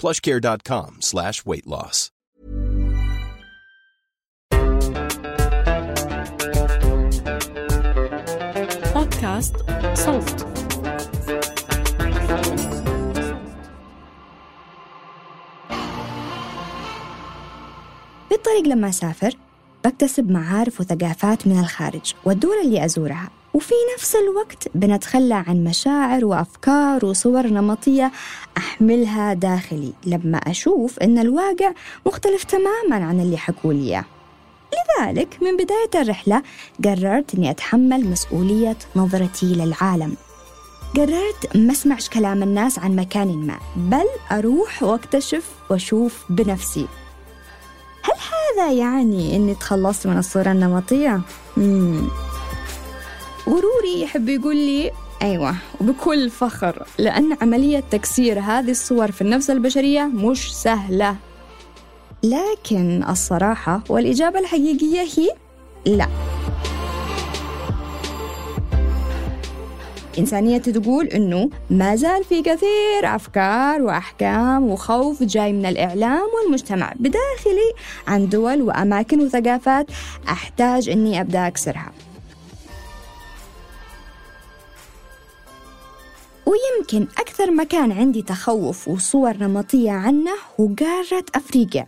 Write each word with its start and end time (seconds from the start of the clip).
plushcare.com 0.00 0.90
slash 1.00 1.44
weight 1.44 1.66
loss. 1.66 2.10
بودكاست 8.94 9.56
صوت 9.94 10.46
بالطريق 18.30 18.66
لما 18.66 18.88
أسافر 18.88 19.34
بكتسب 19.84 20.30
معارف 20.30 20.80
وثقافات 20.80 21.46
من 21.46 21.60
الخارج 21.60 22.14
والدول 22.24 22.56
اللي 22.64 22.84
أزورها 22.84 23.30
وفي 23.54 23.74
نفس 23.96 24.16
الوقت 24.16 24.68
بنتخلى 24.74 25.34
عن 25.34 25.64
مشاعر 25.64 26.24
وأفكار 26.24 27.04
وصور 27.04 27.46
نمطية 27.46 28.12
أحملها 28.56 29.34
داخلي 29.34 29.92
لما 30.06 30.38
أشوف 30.38 30.98
أن 30.98 31.18
الواقع 31.18 31.72
مختلف 32.06 32.44
تماما 32.44 33.04
عن 33.06 33.20
اللي 33.20 33.36
حكوا 33.36 33.72
لي 33.72 33.88
إياه. 33.88 34.04
لذلك 35.00 35.38
من 35.42 35.56
بداية 35.56 36.02
الرحلة 36.02 36.42
قررت 36.84 37.34
أني 37.34 37.50
أتحمل 37.50 38.04
مسؤولية 38.06 38.76
نظرتي 38.96 39.46
للعالم 39.46 40.16
قررت 40.96 41.56
ما 41.56 41.72
أسمعش 41.72 42.08
كلام 42.08 42.42
الناس 42.42 42.78
عن 42.78 42.96
مكان 42.96 43.28
ما 43.28 43.58
بل 43.76 44.06
أروح 44.32 44.82
وأكتشف 44.82 45.44
وأشوف 45.70 46.24
بنفسي 46.30 46.86
هل 48.02 48.14
هذا 48.58 48.72
يعني 48.72 49.36
أني 49.36 49.54
تخلصت 49.54 50.06
من 50.06 50.18
الصورة 50.18 50.52
النمطية؟ 50.52 51.20
مم. 51.56 52.08
غروري 53.50 54.02
يحب 54.02 54.28
يقول 54.28 54.56
لي 54.56 54.90
أيوة 55.22 55.54
وبكل 55.80 56.30
فخر 56.30 56.86
لأن 56.98 57.36
عملية 57.42 57.82
تكسير 57.90 58.40
هذه 58.40 58.70
الصور 58.70 59.10
في 59.12 59.22
النفس 59.22 59.50
البشرية 59.50 60.02
مش 60.04 60.54
سهلة. 60.56 61.16
لكن 62.22 63.04
الصراحة 63.08 63.80
والإجابة 63.88 64.38
الحقيقية 64.38 65.00
هي 65.00 65.30
لا. 65.86 66.06
إنسانية 70.18 70.58
تقول 70.58 71.06
إنه 71.06 71.50
ما 71.70 71.96
زال 71.96 72.24
في 72.24 72.42
كثير 72.42 73.04
أفكار 73.04 73.82
وأحكام 73.82 74.70
وخوف 74.70 75.22
جاي 75.22 75.52
من 75.52 75.66
الإعلام 75.66 76.22
والمجتمع 76.42 76.92
بداخلي 76.96 77.72
عن 78.08 78.28
دول 78.28 78.62
وأماكن 78.62 79.20
وثقافات 79.20 79.86
أحتاج 80.28 80.88
إني 80.88 81.20
أبدأ 81.20 81.46
أكسرها. 81.46 81.92
ويمكن 86.50 87.06
أكثر 87.18 87.50
مكان 87.50 87.92
عندي 87.92 88.22
تخوف 88.22 88.88
وصور 88.88 89.36
نمطية 89.36 89.90
عنه 89.90 90.30
هو 90.60 90.74
قارة 90.74 91.24
أفريقيا. 91.34 91.86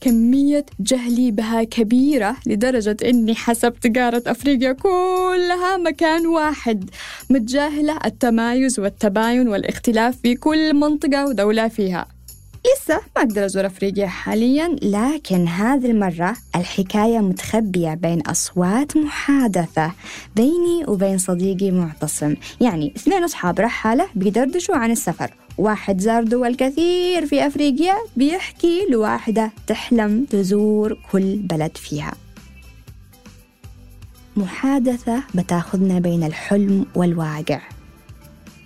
كمية 0.00 0.66
جهلي 0.80 1.30
بها 1.30 1.62
كبيرة 1.64 2.36
لدرجة 2.46 2.96
إني 3.04 3.34
حسبت 3.34 3.98
قارة 3.98 4.22
أفريقيا 4.26 4.72
كلها 4.72 5.76
مكان 5.76 6.26
واحد 6.26 6.90
متجاهلة 7.30 7.98
التمايز 8.04 8.80
والتباين 8.80 9.48
والاختلاف 9.48 10.16
في 10.22 10.34
كل 10.34 10.74
منطقة 10.74 11.26
ودولة 11.26 11.68
فيها. 11.68 12.11
لسه 12.66 12.94
ما 13.16 13.22
أقدر 13.22 13.44
أزور 13.44 13.66
أفريقيا 13.66 14.06
حاليا 14.06 14.76
لكن 14.82 15.48
هذه 15.48 15.90
المرة 15.90 16.36
الحكاية 16.56 17.18
متخبية 17.18 17.94
بين 17.94 18.20
أصوات 18.20 18.96
محادثة 18.96 19.92
بيني 20.36 20.84
وبين 20.88 21.18
صديقي 21.18 21.70
معتصم. 21.70 22.34
يعني 22.60 22.92
اثنين 22.96 23.24
أصحاب 23.24 23.60
رحالة 23.60 24.06
بيدردشوا 24.14 24.76
عن 24.76 24.90
السفر. 24.90 25.34
واحد 25.58 26.00
زار 26.00 26.24
دول 26.24 26.54
كثير 26.54 27.26
في 27.26 27.46
أفريقيا 27.46 27.94
بيحكي 28.16 28.86
لواحدة 28.90 29.50
تحلم 29.66 30.24
تزور 30.24 30.98
كل 31.12 31.36
بلد 31.36 31.76
فيها. 31.76 32.14
محادثة 34.36 35.22
بتاخذنا 35.34 35.98
بين 35.98 36.24
الحلم 36.24 36.86
والواقع. 36.94 37.60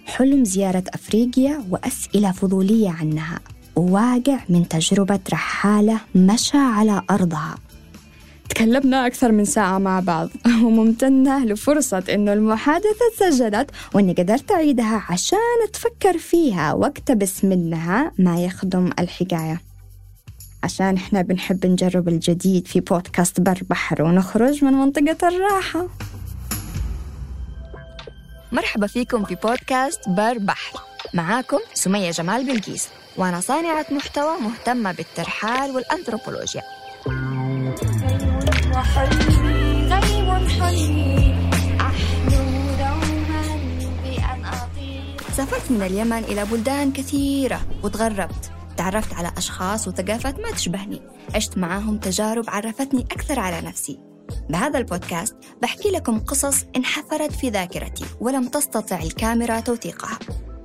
حلم 0.07 0.45
زيارة 0.45 0.84
أفريقيا 0.95 1.65
وأسئلة 1.71 2.33
فضولية 2.33 2.91
عنها. 2.91 3.41
وواقع 3.77 4.39
من 4.49 4.69
تجربة 4.69 5.21
رحالة 5.33 6.01
مشى 6.15 6.59
على 6.59 7.03
أرضها. 7.11 7.55
تكلمنا 8.49 9.07
أكثر 9.07 9.33
من 9.33 9.45
ساعة 9.45 9.79
مع 9.79 10.01
بعض. 10.01 10.29
وممتنة 10.65 11.45
لفرصة 11.45 12.05
إنه 12.11 12.33
المحادثة 12.33 13.05
تسجلت 13.19 13.71
وإني 13.95 14.13
قدرت 14.13 14.53
أعيدها 14.53 15.05
عشان 15.09 15.39
أتفكر 15.69 16.19
فيها 16.19 16.73
وأقتبس 16.73 17.45
منها 17.45 18.13
ما 18.19 18.45
يخدم 18.45 18.91
الحكاية. 18.99 19.61
عشان 20.65 20.97
إحنا 20.97 21.23
بنحب 21.23 21.67
نجرب 21.67 22.09
الجديد 22.09 22.67
في 22.67 22.81
بودكاست 22.81 23.41
بر 23.41 23.61
بحر 23.71 24.03
ونخرج 24.03 24.65
من 24.65 24.73
منطقة 24.73 25.29
الراحة. 25.29 25.87
مرحبا 28.53 28.87
فيكم 28.87 29.25
في 29.25 29.34
بودكاست 29.34 30.09
بر 30.09 30.39
بحر. 30.39 30.81
معاكم 31.15 31.59
سمية 31.75 32.11
جمال 32.11 32.47
بلقيس 32.47 32.89
وأنا 33.17 33.41
صانعة 33.41 33.87
محتوى 33.91 34.41
مهتمة 34.41 34.93
بالترحال 34.93 35.71
والأنثروبولوجيا. 35.71 36.62
سافرت 45.37 45.71
من 45.71 45.83
اليمن 45.83 46.25
إلى 46.25 46.45
بلدان 46.45 46.93
كثيرة 46.93 47.61
وتغربت. 47.83 48.51
تعرفت 48.77 49.15
على 49.15 49.33
أشخاص 49.37 49.89
وثقافات 49.89 50.41
ما 50.41 50.51
تشبهني. 50.51 51.03
عشت 51.34 51.59
معاهم 51.59 51.99
تجارب 51.99 52.45
عرفتني 52.49 53.03
أكثر 53.03 53.41
على 53.41 53.61
نفسي. 53.61 54.06
بهذا 54.51 54.79
البودكاست 54.79 55.37
بحكي 55.63 55.91
لكم 55.91 56.21
قصص 56.21 56.65
انحفرت 56.77 57.33
في 57.33 57.49
ذاكرتي 57.51 58.05
ولم 58.21 58.49
تستطع 58.49 58.99
الكاميرا 58.99 59.61
توثيقها. 59.61 60.19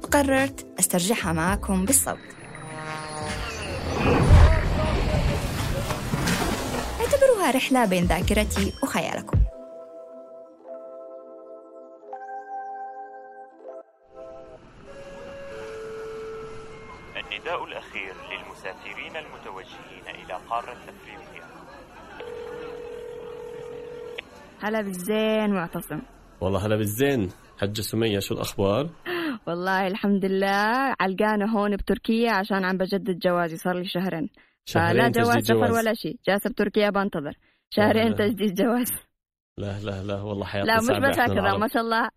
وقررت 0.03 0.67
أسترجعها 0.79 1.33
معكم 1.33 1.85
بالصوت. 1.85 2.17
اعتبروها 6.99 7.51
رحلة 7.51 7.85
بين 7.85 8.05
ذاكرتي 8.05 8.73
وخيالكم. 8.83 9.37
النداء 17.17 17.63
الأخير 17.63 18.13
للمسافرين 18.31 19.17
المتوجهين 19.17 20.05
إلى 20.07 20.33
قارة 20.49 20.77
أفريقيا 20.89 21.30
هلا 24.63 24.81
بالزين 24.81 25.53
معتصم 25.53 26.01
والله 26.41 26.65
هلا 26.65 26.75
بالزين 26.75 27.29
حجة 27.61 27.81
سمية 27.81 28.19
شو 28.19 28.33
الأخبار؟ 28.33 28.89
والله 29.47 29.87
الحمد 29.87 30.25
لله 30.25 30.95
علقانة 30.99 31.45
هون 31.45 31.75
بتركيا 31.75 32.31
عشان 32.31 32.65
عم 32.65 32.77
بجدد 32.77 33.19
جوازي 33.19 33.57
صار 33.57 33.75
لي 33.77 33.85
شهرين 33.85 34.29
فلا 34.65 34.93
شهرين 34.93 35.11
جواز 35.11 35.43
سفر. 35.45 35.71
ولا 35.71 35.93
شيء 35.93 36.17
جالسة 36.27 36.49
بتركيا 36.49 36.89
بنتظر 36.89 37.33
شهرين 37.69 38.07
لا. 38.07 38.15
تجديد 38.15 38.53
جواز 38.53 38.91
لا 39.57 39.79
لا 39.79 40.03
لا 40.03 40.21
والله 40.21 40.45
حياتنا 40.45 40.71
لا 40.71 40.77
مش 40.77 41.09
بس 41.09 41.19
هكذا. 41.19 41.57
ما 41.57 41.67
شاء 41.67 41.81
الله 41.83 42.09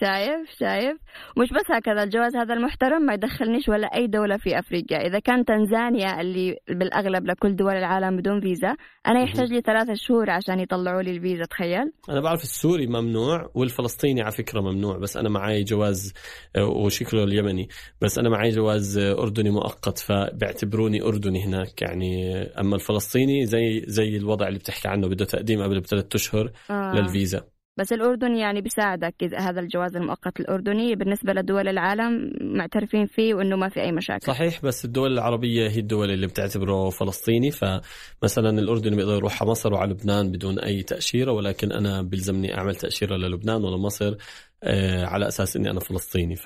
شايف؟ 0.00 0.50
شايف؟ 0.58 0.96
مش 1.38 1.48
بس 1.50 1.70
هكذا 1.70 2.02
الجواز 2.02 2.36
هذا 2.36 2.54
المحترم 2.54 3.02
ما 3.02 3.14
يدخلنيش 3.14 3.68
ولا 3.68 3.86
أي 3.86 4.06
دولة 4.06 4.36
في 4.36 4.58
أفريقيا. 4.58 5.06
إذا 5.06 5.18
كان 5.18 5.44
تنزانيا 5.44 6.20
اللي 6.20 6.56
بالأغلب 6.68 7.26
لكل 7.26 7.56
دول 7.56 7.72
العالم 7.72 8.16
بدون 8.16 8.40
فيزا 8.40 8.76
أنا 9.06 9.22
يحتاج 9.22 9.52
لي 9.52 9.60
ثلاثة 9.60 9.94
شهور 9.94 10.30
عشان 10.30 10.60
يطلعوا 10.60 11.02
لي 11.02 11.10
الفيزا 11.10 11.44
تخيل. 11.44 11.92
أنا 12.08 12.20
بعرف 12.20 12.42
السوري 12.42 12.86
ممنوع 12.86 13.50
والفلسطيني 13.54 14.22
على 14.22 14.32
فكرة 14.32 14.60
ممنوع 14.60 14.98
بس 14.98 15.16
أنا 15.16 15.28
معي 15.28 15.64
جواز 15.64 16.12
آه، 16.56 16.64
وشكله 16.64 17.24
اليمني 17.24 17.68
بس 18.00 18.18
أنا 18.18 18.28
معي 18.28 18.50
جواز 18.50 18.98
آه، 18.98 19.22
أردني 19.22 19.50
مؤقت 19.50 19.98
فبيعتبروني 19.98 21.02
أردني 21.02 21.44
هناك. 21.44 21.82
يعني 21.82 22.36
آه، 22.36 22.60
أما 22.60 22.74
الفلسطيني 22.74 23.46
زي 23.46 23.84
زي 23.86 24.16
الوضع 24.16 24.48
اللي 24.48 24.58
بتحكي 24.58 24.88
عنه 24.88 25.08
بده 25.08 25.24
تقديم 25.24 25.62
قبل 25.62 25.80
بثلاث 25.80 26.14
أشهر 26.14 26.52
آه. 26.70 26.92
للفيزا. 26.94 27.51
بس 27.76 27.92
الأردن 27.92 28.36
يعني 28.36 28.60
بيساعدك 28.60 29.14
هذا 29.34 29.60
الجواز 29.60 29.96
المؤقت 29.96 30.40
الأردني 30.40 30.94
بالنسبة 30.94 31.32
لدول 31.32 31.68
العالم 31.68 32.32
معترفين 32.40 33.06
فيه 33.06 33.34
وإنه 33.34 33.56
ما 33.56 33.68
في 33.68 33.80
أي 33.80 33.92
مشاكل. 33.92 34.26
صحيح 34.26 34.62
بس 34.62 34.84
الدول 34.84 35.12
العربية 35.12 35.68
هي 35.68 35.78
الدول 35.78 36.10
اللي 36.10 36.26
بتعتبره 36.26 36.90
فلسطيني 36.90 37.50
فمثلا 37.50 38.50
الأردن 38.50 38.96
بيقدر 38.96 39.14
يروح 39.14 39.42
على 39.42 39.50
مصر 39.50 39.74
وعلى 39.74 39.90
لبنان 39.92 40.30
بدون 40.32 40.58
أي 40.58 40.82
تأشيرة 40.82 41.32
ولكن 41.32 41.72
أنا 41.72 42.02
بيلزمني 42.02 42.58
أعمل 42.58 42.74
تأشيرة 42.74 43.16
للبنان 43.16 43.64
ولا 43.64 43.76
مصر 43.76 44.16
آه، 44.62 45.04
على 45.04 45.28
أساس 45.28 45.56
إني 45.56 45.70
أنا 45.70 45.80
فلسطيني. 45.80 46.36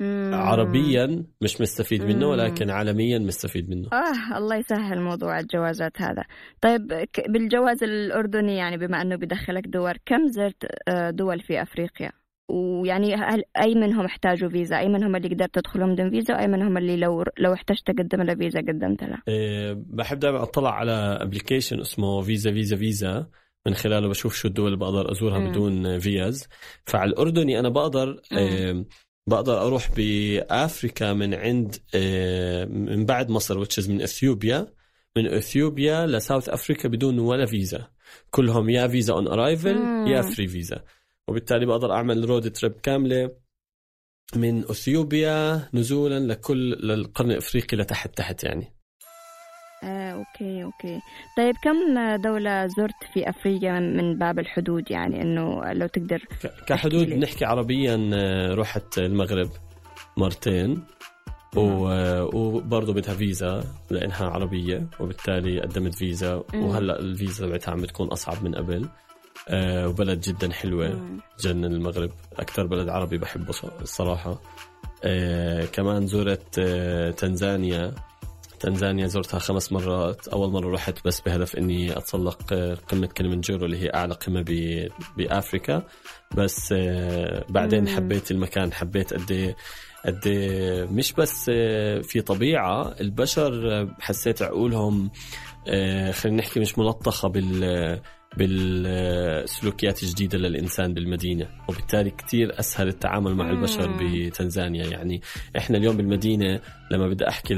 مم. 0.00 0.30
فعربيا 0.32 1.24
مش 1.40 1.60
مستفيد 1.60 2.02
منه. 2.02 2.28
ولكن 2.28 2.70
عالميا 2.70 3.18
مستفيد 3.18 3.70
منه. 3.70 3.88
آه 3.92 4.38
الله 4.38 4.56
يسهل 4.56 5.00
موضوع 5.00 5.40
الجوازات 5.40 6.02
هذا. 6.02 6.24
طيب 6.60 7.06
بالجواز 7.28 7.82
الأردني 7.82 8.56
يعني 8.56 8.76
بما 8.76 9.02
أنه 9.02 9.16
بدخلك 9.16 9.66
دول 9.66 9.94
كم 10.06 10.28
زرت 10.28 10.66
آه، 10.88 11.10
دول 11.10 11.40
في 11.40 11.62
أفريقيا؟ 11.62 12.10
ويعني 12.50 13.14
هل 13.14 13.42
أي 13.62 13.74
منهم 13.74 14.04
احتاجوا 14.04 14.48
فيزا؟ 14.48 14.78
أي 14.78 14.88
منهم 14.88 15.16
اللي 15.16 15.28
قدرت 15.28 15.54
تدخلهم 15.54 15.92
بدون 15.94 16.10
فيزا؟ 16.10 16.34
وأي 16.34 16.46
منهم 16.46 16.76
اللي 16.76 16.96
لو 16.96 17.24
لو 17.38 17.52
احتجت 17.52 17.86
تقدم 17.86 18.22
له 18.22 18.34
فيزا 18.34 18.60
قدمت 18.60 19.04
له؟ 19.04 19.18
آه، 19.28 19.82
بحب 19.86 20.18
دائما 20.18 20.42
أطلع 20.42 20.74
على 20.74 20.92
application 20.92 21.80
اسمه 21.80 22.20
فيزا 22.20 22.52
فيزا 22.52 22.76
فيزا 22.76 23.26
من 23.66 23.74
خلاله 23.74 24.08
بشوف 24.08 24.34
شو 24.34 24.48
الدول 24.48 24.66
اللي 24.66 24.78
بقدر 24.78 25.12
أزورها 25.12 25.38
مم. 25.38 25.50
بدون 25.50 25.98
فيزا. 25.98 26.48
فعلى 26.84 27.10
الأردني 27.10 27.58
أنا 27.58 27.68
بقدر 27.68 28.20
آه، 28.38 28.84
بقدر 29.26 29.66
أروح 29.66 29.90
بآفريكا 29.96 31.12
من 31.12 31.34
عند 31.34 31.76
آه، 31.94 32.64
من 32.64 33.04
بعد 33.04 33.30
مصر 33.30 33.58
which 33.58 33.81
is 33.81 33.90
من 33.90 34.02
إثيوبيا. 34.02 34.72
من 35.16 35.26
إثيوبيا 35.26 36.06
ل 36.06 36.13
South 36.13 36.48
Africa 36.48 36.88
بدون 36.88 37.18
ولا 37.18 37.46
فيزا. 37.46 37.88
كلهم 38.30 38.70
يا 38.70 38.88
visa 38.88 39.14
on 39.14 39.28
arrival. 39.28 39.76
يا 40.06 40.22
free 40.22 40.48
visa 40.48 40.84
وبالتالي 41.28 41.66
بقدر 41.66 41.92
أعمل 41.92 42.24
road 42.24 42.52
trip 42.52 42.72
كاملة 42.72 43.30
من 44.36 44.58
إثيوبيا 44.58 45.68
نزولا 45.74 46.32
لكل 46.32 46.70
للقرن 46.70 47.30
الأفريقي 47.30 47.76
لتحت 47.76 48.16
تحت 48.18 48.44
يعني. 48.44 48.75
آه، 49.86 50.12
okay 50.12 50.64
okay. 50.64 51.00
طيب 51.36 51.54
كم 51.62 51.74
دولة 52.16 52.66
زرت 52.66 53.04
في 53.14 53.28
أفريقيا 53.30 53.80
من 53.80 54.18
باب 54.18 54.38
الحدود؟ 54.38 54.90
يعني 54.90 55.22
إنه 55.22 55.72
لو 55.72 55.86
تقدر 55.86 56.22
كحدود. 56.66 57.08
نحكي 57.08 57.44
عربيا 57.44 58.10
آه، 58.14 58.54
رحت 58.54 58.98
المغرب 58.98 59.48
مرتين. 60.16 60.84
و- 61.56 61.88
آه، 61.88 62.24
وبرضه 62.34 62.92
بدها 62.94 63.14
فيزا 63.14 63.64
لأنها 63.90 64.26
عربية 64.26 64.86
وبالتالي 65.00 65.60
قدمت 65.60 65.94
فيزا. 65.94 66.42
وهلأ 66.54 66.98
الفيزا 66.98 67.46
تبعتها 67.46 67.72
عم 67.72 67.80
بتكون 67.82 68.08
أصعب 68.08 68.44
من 68.44 68.54
قبل. 68.54 68.88
آه، 69.48 69.88
وبلد 69.88 70.20
جدا 70.20 70.52
حلوة. 70.52 71.00
جنن 71.40 71.64
المغرب. 71.64 72.10
أكثر 72.38 72.66
بلد 72.66 72.88
عربي 72.88 73.18
بحبه 73.18 73.54
الصراحه 73.80 74.40
آه، 75.04 75.64
كمان 75.64 76.06
زرت 76.06 76.58
آه، 76.58 77.10
تنزانيا. 77.10 77.94
تنزانيا 78.60 79.06
زرتها 79.06 79.38
خمس 79.38 79.72
مرات 79.72 80.28
أول 80.28 80.50
مرة 80.50 80.74
رحت 80.74 81.04
بس 81.04 81.20
بهدف 81.20 81.56
إني 81.56 81.98
أتسلق 81.98 82.52
آه، 82.52 82.74
قمة 82.74 83.06
كليمنجارو 83.06 83.66
اللي 83.66 83.82
هي 83.82 83.90
أعلى 83.94 84.14
قمة 84.14 84.44
بأفريكا 85.16 85.82
بس 86.36 86.72
آه، 86.72 87.44
بعدين. 87.48 87.88
حبيت 87.88 88.30
المكان 88.30 88.72
حبيت 88.72 89.14
قد 89.14 89.30
إيه 89.30 89.56
قد 90.06 90.26
إيه 90.26 90.84
مش 90.84 91.12
بس 91.12 91.50
آه، 91.54 92.00
في 92.00 92.20
طبيعة 92.20 92.94
البشر 93.00 93.88
حسيت 94.00 94.42
عقولهم 94.42 95.10
خلينا 96.12 96.38
نحكي 96.38 96.60
مش 96.60 96.78
ملطخة 96.78 97.28
بال 97.28 98.00
بالسلوكيات 98.36 100.02
الجديدة 100.02 100.38
للإنسان 100.38 100.94
بالمدينة 100.94 101.48
وبالتالي 101.68 102.10
كتير 102.10 102.58
أسهل 102.60 102.88
التعامل 102.88 103.34
مع 103.34 103.50
البشر. 103.50 103.96
بتنزانيا 104.00 104.86
يعني 104.86 105.22
إحنا 105.56 105.78
اليوم 105.78 105.96
بالمدينة 105.96 106.60
لما 106.90 107.08
بدي 107.08 107.28
أحكي 107.28 107.54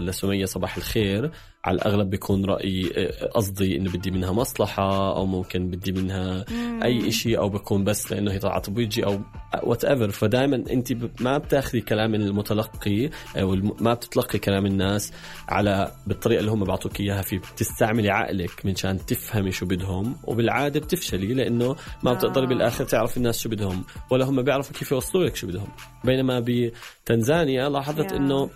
لسمية 0.00 0.44
صباح 0.44 0.76
الخير 0.76 1.30
على 1.64 1.74
الأغلب 1.74 2.10
بيكون 2.10 2.44
رأيي 2.44 2.90
آه، 2.96 3.26
قصدي 3.26 3.76
إنه 3.76 3.90
بدي 3.92 4.10
منها 4.10 4.32
مصلحة 4.32 5.16
أو 5.16 5.26
ممكن 5.26 5.70
بدي 5.70 5.92
منها 5.92 6.44
أي 6.84 7.08
إشي 7.08 7.38
أو 7.38 7.48
بكون 7.48 7.84
بس 7.84 8.12
لأنه 8.12 8.32
هي 8.32 8.38
طلعت 8.38 8.70
بوجهي 8.70 9.04
أو 9.04 9.20
whatever 9.62 10.10
فدائما 10.10 10.56
انت 10.56 10.92
ما 11.20 11.38
بتاخذي 11.38 11.80
كلام 11.80 12.14
المتلقي 12.14 13.10
أو 13.36 13.54
الم- 13.54 13.76
ما 13.80 13.94
بتتلقي 13.94 14.38
كلام 14.38 14.66
الناس 14.66 15.12
على 15.48 15.92
بالطريقة 16.06 16.40
اللي 16.40 16.50
هم 16.50 16.64
بيعطوك 16.64 17.00
إياها 17.00 17.22
في 17.22 17.38
بتستعملي 17.38 18.10
عقلك 18.10 18.66
منشان 18.66 19.06
تفهمي 19.06 19.52
شو 19.52 19.66
بدهم 19.66 20.16
وبالعادة 20.24 20.80
بتفشلي 20.80 21.34
لأنه 21.34 21.76
ما 22.02 22.12
بتقدري 22.12 22.44
آه. 22.44 22.48
بالآخر 22.48 22.84
تعرفي 22.84 23.16
الناس 23.16 23.38
شو 23.40 23.48
بدهم 23.48 23.84
ولا 24.10 24.24
هم 24.24 24.42
بيعرفوا 24.42 24.76
كيف 24.76 24.92
يوصلوا 24.92 25.24
لك 25.24 25.36
شو 25.36 25.46
بدهم 25.46 25.68
بينما 26.04 26.44
بتنزانيا 26.46 27.68
لاحظت. 27.68 28.12
إنه 28.12 28.50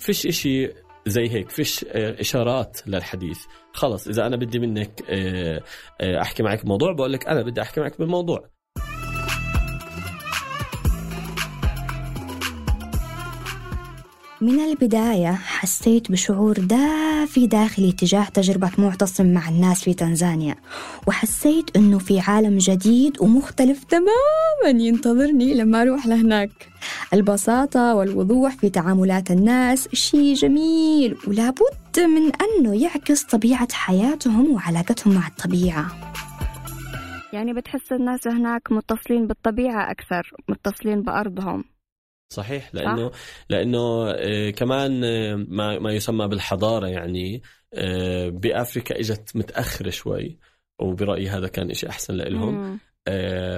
فيش 0.00 0.26
إشي 0.26 0.70
زي 1.08 1.30
هيك. 1.30 1.50
فيش 1.50 1.84
آه، 1.84 2.20
إشارات 2.20 2.80
للحديث. 2.86 3.38
خلص 3.72 4.08
إذا 4.08 4.26
أنا 4.26 4.36
بدي 4.36 4.58
منك 4.58 5.02
آه، 5.08 5.62
آه، 6.00 6.20
أحكي 6.22 6.42
معك 6.42 6.64
بموضوع 6.64 6.92
بقول 6.92 7.12
لك 7.12 7.26
أنا 7.28 7.42
بدي 7.42 7.62
أحكي 7.62 7.80
معك 7.80 7.98
بالموضوع. 7.98 8.57
من 14.40 14.60
البداية 14.60 15.32
حسيت 15.32 16.12
بشعور 16.12 16.58
دافي 16.58 17.46
داخلي 17.46 17.92
تجاه 17.92 18.24
تجربة 18.24 18.70
معتصم 18.78 19.34
مع 19.34 19.48
الناس 19.48 19.84
في 19.84 19.94
تنزانيا 19.94 20.54
وحسيت 21.06 21.76
أنه 21.76 21.98
في 21.98 22.20
عالم 22.20 22.58
جديد 22.58 23.22
ومختلف 23.22 23.84
تماما 23.84 24.84
ينتظرني 24.84 25.54
لما 25.54 25.82
أروح 25.82 26.06
لهناك. 26.06 26.50
البساطة 27.14 27.94
والوضوح 27.94 28.56
في 28.56 28.70
تعاملات 28.70 29.30
الناس 29.30 29.88
شيء 29.92 30.34
جميل 30.34 31.16
ولابد 31.26 31.98
من 31.98 32.32
أنه 32.42 32.82
يعكس 32.82 33.22
طبيعة 33.22 33.68
حياتهم 33.72 34.50
وعلاقتهم 34.50 35.14
مع 35.14 35.26
الطبيعة. 35.26 36.12
يعني 37.32 37.52
بتحس 37.52 37.92
الناس 37.92 38.28
هناك 38.28 38.72
متصلين 38.72 39.26
بالطبيعة 39.26 39.90
أكثر 39.90 40.30
متصلين 40.48 41.02
بأرضهم. 41.02 41.64
صحيح 42.28 42.74
لأنه 42.74 43.10
لأنه 43.48 44.10
آه، 44.10 44.50
كمان 44.50 45.04
آه، 45.04 45.34
ما 45.34 45.78
ما 45.78 45.92
يسمى 45.92 46.28
بالحضارة 46.28 46.86
يعني 46.86 47.42
آه، 47.74 48.28
بأفريكا 48.28 49.00
إجت 49.00 49.36
متأخرة 49.36 49.90
شوي 49.90 50.38
وبرأيي 50.78 51.28
هذا 51.28 51.48
كان 51.48 51.70
إشي 51.70 51.88
أحسن 51.88 52.14
لهم 52.14 52.80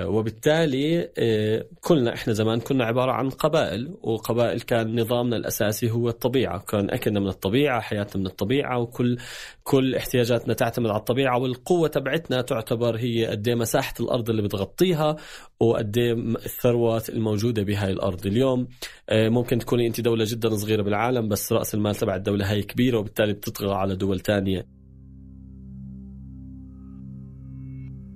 وبالتالي 0.06 1.10
آه، 1.18 1.66
كلنا 1.80 2.14
إحنا 2.14 2.32
زمان 2.32 2.60
كنا 2.60 2.84
عبارة 2.84 3.12
عن 3.12 3.30
قبائل 3.30 3.94
وقبائل 4.02 4.60
كان 4.60 5.00
نظامنا 5.00 5.36
الأساسي 5.36 5.90
هو 5.90 6.08
الطبيعة. 6.08 6.58
كان 6.58 6.90
أكلنا 6.90 7.20
من 7.20 7.28
الطبيعة 7.28 7.80
حياتنا 7.80 8.20
من 8.20 8.26
الطبيعة 8.26 8.78
وكل 8.78 9.18
كل 9.62 9.94
احتياجاتنا 9.94 10.54
تعتمد 10.54 10.86
على 10.90 10.98
الطبيعة 10.98 11.38
والقوة 11.38 11.88
تبعتنا 11.88 12.42
تعتبر 12.42 12.96
هي 12.96 13.26
قد 13.26 13.48
إيه 13.48 13.54
مساحة 13.54 13.94
الأرض 14.00 14.30
اللي 14.30 14.42
بتغطيها 14.42 15.16
وقد 15.60 15.98
إيه 15.98 16.12
الثروات 16.12 17.08
الموجودة 17.08 17.62
بهاي 17.62 17.92
الأرض. 17.92 18.26
اليوم 18.26 18.68
آه، 19.08 19.28
ممكن 19.28 19.58
تكوني 19.58 19.86
انت 19.86 20.00
دولة 20.00 20.24
جدا 20.28 20.56
صغيرة 20.56 20.82
بالعالم 20.82 21.28
بس 21.28 21.52
رأس 21.52 21.74
المال 21.74 21.94
تبع 21.94 22.16
الدولة 22.16 22.50
هاي 22.50 22.62
كبيرة 22.62 22.98
وبالتالي 22.98 23.32
بتطغى 23.32 23.74
على 23.74 23.96
دول 23.96 24.20
تانية. 24.20 24.79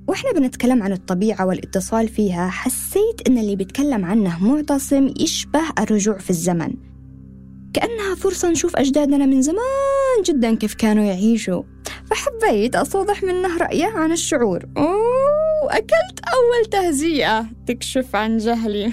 وإحنا 0.09 0.33
بنتكلم 0.33 0.83
عن 0.83 0.93
الطبيعة 0.93 1.47
والاتصال 1.47 2.09
فيها 2.09 2.49
حسيت 2.49 3.29
إن 3.29 3.39
اللي 3.39 3.57
بيتكلم 3.57 4.05
عنه 4.05 4.45
معتصم 4.45 5.15
يشبه 5.21 5.63
الرجوع 5.79 6.19
في 6.19 6.31
الزمن. 6.31 6.75
كأنها 7.75 8.15
فرصة 8.15 8.51
نشوف 8.51 8.77
أجدادنا 8.77 9.27
من 9.27 9.43
زمان 9.43 10.23
جدا 10.27 10.55
كيف 10.55 10.75
كانوا 10.75 11.05
يعيشوا. 11.05 11.63
فحبيت 12.11 12.77
أستوضح 12.77 13.23
منه 13.23 13.59
رأيه 13.59 13.87
عن 13.87 14.13
الشعور. 14.13 14.65
أوه 14.77 15.71
أكلت 15.71 16.21
أول 16.29 16.71
تهزيئة. 16.71 17.47
تكشف 17.67 18.17
عن 18.17 18.39
جهلي. 18.39 18.93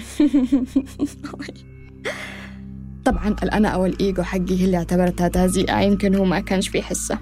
طبعا 3.04 3.36
الأنا 3.42 3.68
أو 3.68 3.86
الإيجو 3.86 4.22
حقي 4.22 4.60
هي 4.60 4.64
اللي 4.64 4.76
اعتبرتها 4.76 5.28
تهزيئة 5.28 5.80
يمكن 5.80 6.14
هو 6.14 6.24
ما 6.24 6.40
كانش 6.40 6.68
في 6.68 6.82
حسة. 6.82 7.18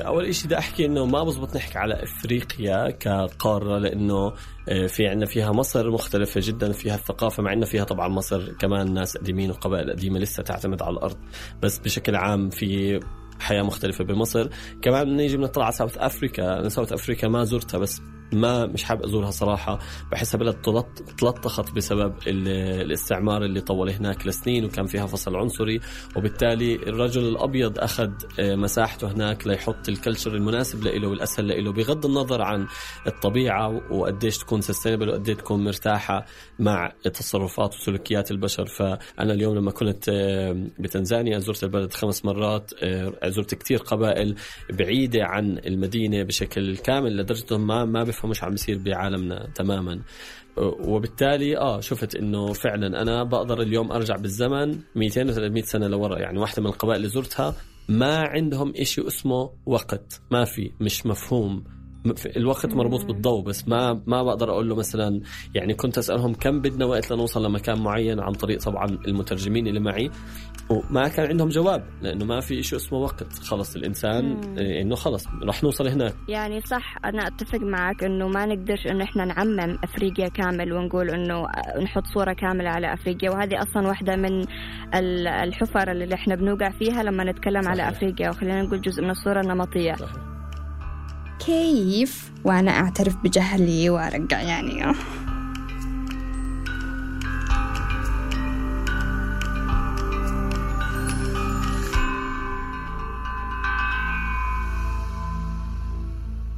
أول 0.00 0.24
إشي 0.24 0.46
بدي 0.46 0.58
أحكي 0.58 0.86
إنه 0.86 1.06
ما 1.06 1.24
بزبط 1.24 1.56
نحكي 1.56 1.78
على 1.78 2.02
إفريقيا 2.02 2.90
كقارة 2.90 3.78
لأنه 3.78 4.32
إيه، 4.68 4.86
في 4.86 5.06
عندنا 5.06 5.26
فيها 5.26 5.52
مصر 5.52 5.90
مختلفة 5.90 6.40
جدا 6.44 6.72
فيها 6.72 6.94
الثقافة 6.94 7.42
مع 7.42 7.52
إنه 7.52 7.66
فيها 7.66 7.84
طبعا 7.84 8.08
مصر 8.08 8.52
كمان 8.52 8.94
ناس 8.94 9.16
قديمين 9.16 9.50
وقبائل 9.50 9.90
قديمة 9.90 10.18
لسه 10.18 10.42
تعتمد 10.42 10.82
على 10.82 10.92
الأرض 10.92 11.16
بس 11.62 11.78
بشكل 11.78 12.16
عام 12.16 12.50
في 12.50 13.00
حياة 13.40 13.62
مختلفة 13.62 14.04
بمصر. 14.04 14.48
كمان 14.82 15.16
نيجي 15.16 15.36
بنطلع 15.36 15.64
على 15.64 15.72
South 15.72 15.98
Africa 15.98 16.58
أنا 16.58 16.68
South 16.68 16.92
Africa 16.92 17.28
ما 17.28 17.44
زرتها 17.44 17.78
بس 17.78 18.00
ما 18.32 18.66
مش 18.66 18.84
حابب 18.84 19.02
أزورها 19.04 19.30
صراحة. 19.30 19.78
بحسها 20.12 20.38
بلد 20.38 20.56
تلطخت 21.18 21.72
بسبب 21.72 22.14
الاستعمار 22.26 23.44
اللي 23.44 23.60
طول 23.60 23.90
هناك 23.90 24.26
لسنين 24.26 24.64
وكان 24.64 24.86
فيها 24.86 25.06
فصل 25.06 25.36
عنصري. 25.36 25.80
وبالتالي 26.16 26.74
الرجل 26.74 27.28
الأبيض 27.28 27.78
أخذ 27.78 28.10
آه، 28.40 28.54
مساحته 28.54 29.12
هناك 29.12 29.46
ليحط 29.46 29.88
ال 29.88 29.94
culture 29.94 30.34
المناسب 30.34 30.84
له 30.84 31.08
والأسهل 31.08 31.64
له 31.64 31.72
بغض 31.72 32.06
النظر 32.06 32.42
عن 32.42 32.66
الطبيعة 33.06 33.92
وقديش 33.92 34.38
تكون 34.38 34.60
sustainable 34.60 35.08
وقديش 35.08 35.36
تكون 35.36 35.64
مرتاحة 35.64 36.26
مع 36.58 36.92
تصرفات 37.04 37.74
وسلوكيات 37.74 38.30
البشر. 38.30 38.66
فأنا 38.66 39.32
اليوم 39.32 39.56
لما 39.56 39.70
كنت 39.70 40.08
آه، 40.08 40.66
بتنزانيا 40.78 41.38
زرت 41.38 41.64
البلد 41.64 41.92
خمس 41.92 42.24
مرات 42.24 42.70
آه، 42.82 43.12
زرت 43.28 43.54
كثير 43.54 43.78
قبائل 43.78 44.34
بعيدة 44.70 45.24
عن 45.24 45.58
المدينة 45.66 46.22
بشكل 46.22 46.76
كامل 46.76 47.16
لدرجة 47.16 47.58
ما 47.58 47.84
ما 47.84 48.04
بفهموا 48.18 48.34
إيش 48.34 48.44
عم 48.44 48.50
بيصير 48.50 48.78
بعالمنا 48.78 49.48
تماما. 49.54 50.00
وبالتالي 50.56 51.56
آه 51.56 51.80
شفت 51.80 52.14
إنه 52.14 52.52
فعلا 52.52 53.02
أنا 53.02 53.22
بقدر 53.22 53.62
اليوم 53.62 53.92
أرجع 53.92 54.16
بالزمن 54.16 54.78
200 54.94 55.28
و 55.28 55.32
300 55.32 55.62
سنة 55.62 55.86
لورا. 55.86 56.18
يعني 56.18 56.38
واحدة 56.38 56.62
من 56.62 56.68
القبائل 56.68 56.96
اللي 56.96 57.08
زرتها 57.08 57.54
ما 57.88 58.18
عندهم 58.18 58.72
إشي 58.76 59.06
اسمه 59.06 59.50
وقت. 59.66 60.20
ما 60.30 60.44
في 60.44 60.72
مش 60.80 61.06
مفهوم. 61.06 61.64
الوقت 62.36 62.74
مربوط 62.74 63.04
بالضوء 63.04 63.44
بس 63.44 63.68
ما 63.68 64.00
ما 64.06 64.22
بقدر 64.22 64.50
أقول 64.50 64.68
له 64.68 64.74
مثلا 64.76 65.20
يعني 65.54 65.74
كنت 65.74 65.98
أسألهم 65.98 66.34
كم 66.34 66.60
بدنا 66.60 66.84
وقت 66.84 67.12
لنوصل 67.12 67.44
لمكان 67.44 67.82
معين 67.82 68.20
عن 68.20 68.32
طريق 68.32 68.60
طبعا 68.60 68.86
المترجمين 68.86 69.66
اللي 69.66 69.80
معي 69.80 70.10
وما 70.70 71.08
كان 71.08 71.26
عندهم 71.26 71.48
جواب 71.48 71.84
لأنه 72.02 72.24
ما 72.24 72.40
في 72.40 72.62
شيء 72.62 72.78
اسمه 72.78 72.98
وقت. 72.98 73.32
خلص 73.32 73.76
الإنسان 73.76 74.40
إيه، 74.58 74.82
إنه 74.82 74.94
خلص 74.94 75.26
رح 75.42 75.62
نوصل 75.64 75.88
هناك. 75.88 76.14
يعني 76.28 76.60
صح 76.60 76.96
أنا 77.04 77.26
أتفق 77.26 77.58
معك 77.60 78.04
إنه 78.04 78.28
ما 78.28 78.46
نقدرش 78.46 78.86
إنه 78.86 79.04
إحنا 79.04 79.24
نعمم 79.24 79.78
أفريقيا 79.84 80.28
كامل 80.28 80.72
ونقول 80.72 81.10
إنه 81.10 81.46
نحط 81.82 82.06
صورة 82.06 82.32
كاملة 82.32 82.70
على 82.70 82.92
أفريقيا. 82.92 83.30
وهذه 83.30 83.62
أصلا 83.62 83.88
واحدة 83.88 84.16
من 84.16 84.44
الحفر 85.28 85.90
اللي 85.90 86.14
إحنا 86.14 86.34
بنوقع 86.34 86.70
فيها 86.70 87.02
لما 87.02 87.24
نتكلم 87.24 87.62
صحيح. 87.62 87.70
على 87.70 87.88
أفريقيا. 87.88 88.30
وخلينا 88.30 88.62
نقول 88.62 88.80
جزء 88.80 89.02
من 89.02 89.10
الصورة 89.10 89.40
النمطية. 89.40 89.94
صحيح. 89.94 90.37
كيف؟ 91.48 92.32
وأنا 92.44 92.70
أعترف 92.70 93.16
بجهلي 93.16 93.90
وأرجع 93.90 94.40
يعني. 94.40 94.94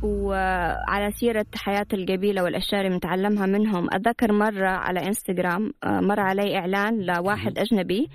وعلى 0.02 1.12
سيرة 1.12 1.47
حياة 1.54 1.87
القبيلة 1.92 2.42
والأشياء 2.42 2.80
اللي 2.80 2.92
بنتعلمها 2.92 3.47
منهم 3.47 3.94
أتذكر 3.94 4.32
مرة 4.32 4.68
على 4.68 5.06
إنستغرام 5.06 5.73
آه، 5.85 6.00
مر 6.00 6.20
علي 6.20 6.59
إعلان 6.59 7.00
لواحد 7.00 7.59
أجنبي 7.59 8.09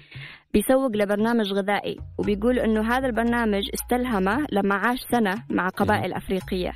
بيسوق 0.56 0.92
لبرنامج 0.96 1.54
غذائي 1.54 1.98
وبيقول 2.18 2.60
إنه 2.60 2.82
هذا 2.82 3.08
البرنامج 3.08 3.64
استلهمه 3.74 4.46
لما 4.52 4.76
عاش 4.76 5.00
سنة 5.12 5.36
مع 5.50 5.70
قبائل 5.70 6.14
أفريقية. 6.14 6.72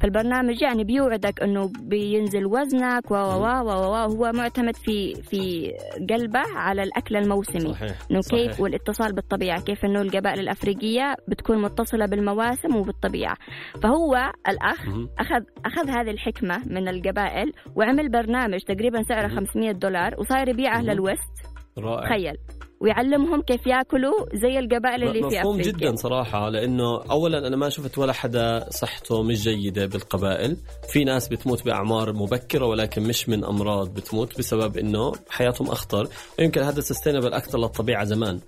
فالبرنامج 0.00 0.62
يعني 0.62 0.84
بيوعدك 0.84 1.42
إنه 1.42 1.72
بينزل 1.82 2.46
وزنك 2.46 3.10
و 3.10 3.14
و 3.14 3.44
و 3.44 3.94
هو 3.94 4.32
معتمد 4.32 4.76
في 4.76 5.14
في 5.14 5.72
قلبه 6.10 6.42
على 6.56 6.82
الأكل 6.82 7.16
الموسمي. 7.16 7.74
صحيح. 7.74 7.92
إنه 8.10 8.20
كيف 8.20 8.60
والاتصال 8.60 9.12
بالطبيعة 9.12 9.60
كيف 9.62 9.84
إنه 9.84 10.00
القبائل 10.00 10.40
الأفريقية 10.40 11.14
بتكون 11.28 11.62
متصلة 11.62 12.06
بالمواسم 12.06 12.76
وبالطبيعة. 12.76 13.36
فهو 13.82 14.32
الأخ 14.48 14.88
أخذ 15.18 15.42
أخذ 15.64 15.90
هذه 15.90 16.10
الحكمة 16.10 16.62
من 16.66 16.88
القبائل 16.88 17.52
وعمل 17.76 18.08
برنامج 18.08 18.60
تقريبا 18.60 19.02
سعره 19.02 19.28
500 19.28 19.72
دولار 19.72 20.14
وصار 20.18 20.48
يبيعه 20.48 20.82
للوست. 20.82 21.32
رائع. 21.78 22.06
تخيل. 22.06 22.36
ويعلمهم 22.80 23.42
كيف 23.42 23.66
ياكلوا 23.66 24.26
زي 24.34 24.58
القبائل 24.58 25.02
اللي 25.02 25.30
في 25.30 25.38
مفهوم 25.38 25.60
أفريقيا. 25.60 25.72
جدا 25.72 25.96
صراحة 25.96 26.48
لأنه 26.48 27.02
اولا 27.10 27.46
أنا 27.46 27.56
ما 27.56 27.68
شفت 27.68 27.98
ولا 27.98 28.12
حدا 28.12 28.66
صحته 28.70 29.22
مش 29.22 29.42
جيدة 29.42 29.86
بالقبائل. 29.86 30.56
في 30.88 31.04
ناس 31.04 31.28
بتموت 31.28 31.64
بأعمار 31.64 32.12
مبكرة 32.12 32.66
ولكن 32.66 33.02
مش 33.02 33.28
من 33.28 33.44
أمراض 33.44 33.94
بتموت 33.94 34.38
بسبب 34.38 34.76
إنه 34.76 35.12
حياتهم 35.28 35.70
أخطر. 35.70 36.08
ويمكن 36.38 36.60
هذا 36.60 36.80
سستينبل 36.80 37.32
أكثر 37.32 37.58
للطبيعة 37.58 38.04
زمان 38.04 38.40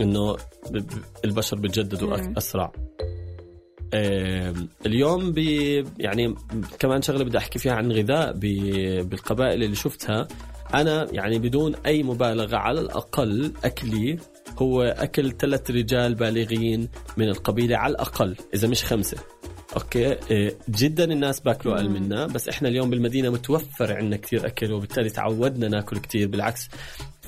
إنه 0.00 0.36
البشر 1.24 1.56
بتجددوا 1.56 2.38
أسرع. 2.38 2.72
اليوم 4.86 5.32
بي 5.32 5.84
يعني 5.98 6.34
كمان 6.78 7.02
شغلة 7.02 7.24
بدي 7.24 7.38
أحكي 7.38 7.58
فيها 7.58 7.72
عن 7.72 7.92
غذاء 7.92 8.32
بالقبائل 9.02 9.62
اللي 9.62 9.76
شفتها. 9.76 10.28
أنا 10.74 11.08
يعني 11.12 11.38
بدون 11.38 11.74
أي 11.86 12.02
مبالغة 12.02 12.56
على 12.56 12.80
الأقل 12.80 13.52
أكلي 13.64 14.18
هو 14.58 14.82
أكل 14.82 15.32
ثلاث 15.36 15.70
رجال 15.70 16.14
بالغين 16.14 16.88
من 17.16 17.28
القبيلة 17.28 17.76
على 17.76 17.90
الأقل 17.90 18.36
إذا 18.54 18.68
مش 18.68 18.84
خمسة. 18.84 19.16
okay؟ 19.76 20.16
إيه، 20.30 20.56
جدا 20.68 21.04
الناس 21.04 21.40
باكلوا 21.40 21.74
أقل 21.74 21.88
منا 21.88 22.26
بس 22.26 22.48
إحنا 22.48 22.68
اليوم 22.68 22.90
بالمدينة 22.90 23.30
متوفر 23.30 23.96
عندنا 23.96 24.16
كثير 24.16 24.46
أكل 24.46 24.72
وبالتالي 24.72 25.10
تعودنا 25.10 25.68
ناكل 25.68 25.98
كثير 25.98 26.28
بالعكس 26.28 26.68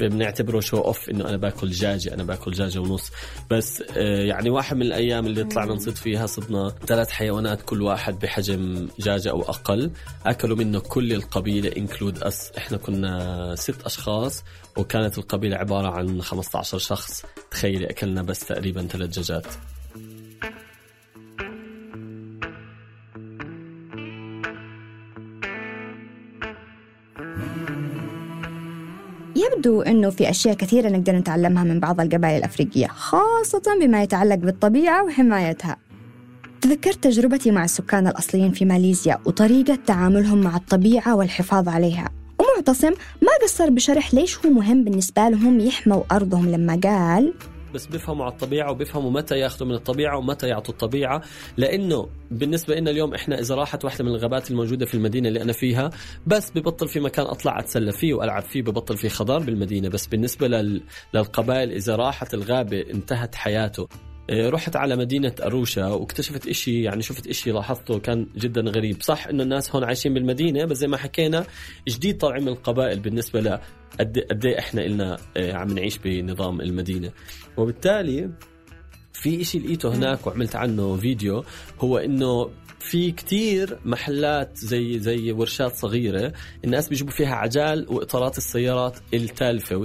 بنعتبره 0.03 0.61
show 0.61 0.77
off 0.79 1.11
إنه 1.11 1.29
أنا 1.29 1.37
باكل 1.37 1.69
دجاجه 1.69 2.15
أنا 2.15 2.23
باكل 2.23 2.51
دجاجه 2.51 2.79
ونص. 2.79 3.11
بس 3.51 3.83
آه، 3.97 4.25
يعني 4.25 4.51
واحد 4.51 4.77
من 4.77 4.83
الأيام 4.83 5.27
اللي 5.27 5.45
طلعنا 5.45 5.75
نصيد 5.75 5.95
فيها 5.95 6.27
صدنا 6.27 6.75
ثلاث 6.87 7.11
حيوانات 7.11 7.63
كل 7.63 7.83
واحد 7.83 8.19
بحجم 8.19 8.89
دجاجه 8.99 9.31
أو 9.31 9.43
أقل. 9.43 9.91
أكلوا 10.27 10.57
منه 10.57 10.81
كل 10.81 11.13
القبيلة 11.13 11.77
include 11.77 12.23
us 12.23 12.53
إحنا 12.59 12.77
كنا 12.77 13.55
ست 13.55 13.83
أشخاص 13.83 14.45
وكانت 14.77 15.19
القبيلة 15.19 15.57
عبارة 15.57 15.89
عن 15.89 16.23
15 16.23 16.79
شخص. 16.79 17.25
تخيلي 17.51 17.91
أكلنا 17.91 18.23
بس 18.23 18.41
تقريبا 18.41 18.87
ثلاث 18.87 19.19
دجاجات 19.19 19.47
يبدو 29.69 29.83
أنه 29.83 30.11
في 30.11 30.31
أشياء 30.31 30.55
كثيرة 30.55 30.89
نقدر 30.89 31.13
نتعلمها 31.13 31.65
من 31.65 31.81
بعض 31.81 32.01
القبائل 32.01 32.39
الأفريقية 32.39 32.87
خاصة 32.87 33.63
بما 33.81 34.03
يتعلق 34.03 34.35
بالطبيعة 34.35 35.05
وحمايتها. 35.05 35.77
تذكرت 36.61 37.05
تجربتي 37.05 37.51
مع 37.51 37.65
السكان 37.65 38.07
الأصليين 38.07 38.53
في 38.53 38.65
ماليزيا 38.65 39.19
وطريقة 39.25 39.79
تعاملهم 39.87 40.41
مع 40.41 40.57
الطبيعة 40.57 41.17
والحفاظ 41.17 41.69
عليها. 41.69 42.09
ومعتصم 42.39 42.91
ما 43.23 43.33
قصر 43.43 43.71
بشرح 43.71 44.15
ليش 44.15 44.39
هو 44.39 44.51
مهم 44.51 44.85
بالنسبة 44.85 45.29
لهم 45.29 45.61
يحموا 45.61 46.03
أرضهم 46.13 46.49
لما 46.51 46.81
قال 46.85 47.35
بس 47.75 47.87
بيفهموا 47.87 48.25
على 48.25 48.33
الطبيعة 48.33 48.71
وبيفهموا 48.71 49.11
متى 49.11 49.39
ياخذوا 49.39 49.69
من 49.69 49.75
الطبيعة 49.75 50.19
ومتى 50.19 50.47
يعطوا 50.49 50.75
الطبيعة. 50.75 51.23
لأنه 51.57 52.09
بالنسبة 52.31 52.75
لنا 52.75 52.91
اليوم 52.91 53.15
إحنا 53.15 53.41
إذا 53.41 53.55
راحت 53.55 53.85
واحدة 53.85 54.05
من 54.05 54.11
الغابات 54.11 54.51
الموجودة 54.51 54.87
في 54.87 54.95
المدينة 54.95 55.29
اللي 55.29 55.43
أنا 55.43 55.53
فيها 55.53 55.91
بس 56.27 56.51
ببطل 56.51 56.89
في 56.89 57.01
مكان 57.01 57.27
أطلع 57.27 57.59
أتسلى 57.59 57.93
فيه 57.93 58.15
وألعب 58.15 58.43
فيه 58.43 58.63
ببطل 58.63 58.97
في 58.97 59.09
خضار 59.09 59.39
بالمدينة. 59.39 59.89
بس 59.89 60.07
بالنسبة 60.07 60.49
لل... 60.49 60.83
للقبائل 61.15 61.73
إذا 61.73 61.97
راحت 61.97 62.35
الغابة 62.35 62.81
انتهت 62.91 63.35
حياته. 63.35 63.89
رحت 64.31 64.77
على 64.77 64.97
مدينة 64.97 65.35
أروشا 65.43 65.87
واكتشفت 65.87 66.49
إشي 66.49 66.83
يعني 66.83 67.03
شفت 67.03 67.27
إشي 67.27 67.51
لاحظته 67.53 67.99
كان 67.99 68.27
جدا 68.37 68.61
غريب. 68.61 69.03
صح 69.03 69.27
إنه 69.27 69.43
الناس 69.43 69.75
هون 69.75 69.85
عايشين 69.85 70.15
بالمدينة 70.15 70.65
بس 70.65 70.77
زي 70.77 70.87
ما 70.87 70.97
حكينا 70.97 71.47
جديد 71.89 72.17
طالعين 72.19 72.43
من 72.43 72.49
القبائل 72.49 73.01
بالنسبة 73.01 73.41
ل 73.41 73.59
قد 74.01 74.45
إيه 74.45 74.59
إحنا 74.59 74.87
إلنا 74.87 75.19
إيه، 75.37 75.55
عم 75.55 75.73
نعيش 75.73 75.99
بنظام 75.99 76.61
المدينة. 76.61 77.11
وبالتالي 77.57 78.31
في 79.13 79.41
إشي 79.41 79.59
لقيته 79.59 79.95
هناك 79.95 80.27
وعملت 80.27 80.57
عنه 80.57 80.97
فيديو 80.97 81.45
هو 81.81 81.99
إنه 81.99 82.51
في 82.81 83.11
كتير 83.11 83.79
محلات 83.85 84.57
زي 84.57 84.99
زي 84.99 85.33
ورشات 85.33 85.77
صغيرة 85.77 86.33
الناس 86.65 86.89
بيجيبوا 86.89 87.13
فيها 87.13 87.35
عجال 87.35 87.87
وإطارات 87.89 88.39
السيارات 88.39 88.99
التالفة 89.15 89.77
آه، 89.77 89.79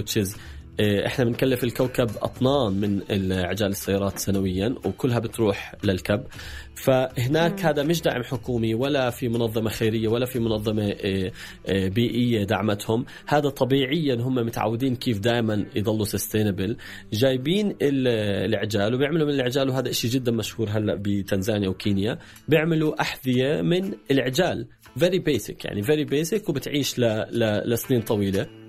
إحنا 0.80 1.24
بنكلف 1.24 1.64
الكوكب 1.64 2.10
أطنان 2.22 2.72
من 2.72 3.32
عجال 3.32 3.68
السيارات 3.68 4.18
سنويا 4.18 4.74
وكلها 4.84 5.18
بتروح 5.18 5.74
للكب. 5.84 6.24
فهناك 6.74 7.60
مم. 7.60 7.66
هذا 7.66 7.82
مش 7.82 8.02
دعم 8.02 8.22
حكومي 8.22 8.74
ولا 8.74 9.10
في 9.10 9.28
منظمة 9.28 9.70
خيرية 9.70 10.08
ولا 10.08 10.26
في 10.26 10.38
منظمة 10.38 10.96
آه، 11.00 11.32
آه، 11.66 11.88
بيئية 11.88 12.44
دعمتهم. 12.44 13.04
هذا 13.26 13.48
طبيعيا 13.48 14.14
هم 14.14 14.34
متعودين 14.34 14.96
كيف 14.96 15.18
دائما 15.18 15.66
يضلوا 15.76 16.04
سستينبل 16.04 16.76
جايبين 17.12 17.76
العجال 17.82 18.94
وبيعملوا 18.94 19.26
من 19.26 19.34
العجال 19.34 19.68
وهذا 19.68 19.92
شيء 19.92 20.10
جدا 20.10 20.32
مشهور 20.32 20.68
هلأ 20.70 20.94
بتنزانيا 20.94 21.68
وكينيا. 21.68 22.18
بيعملوا 22.48 23.00
أحذية 23.00 23.62
من 23.62 23.92
العجال 24.10 24.66
very 24.96 25.18
basic 25.18 25.64
يعني 25.64 25.82
very 25.82 26.04
basic 26.04 26.48
وبتعيش 26.48 26.98
ل... 26.98 27.02
ل... 27.30 27.70
لسنين 27.70 28.00
طويلة. 28.00 28.63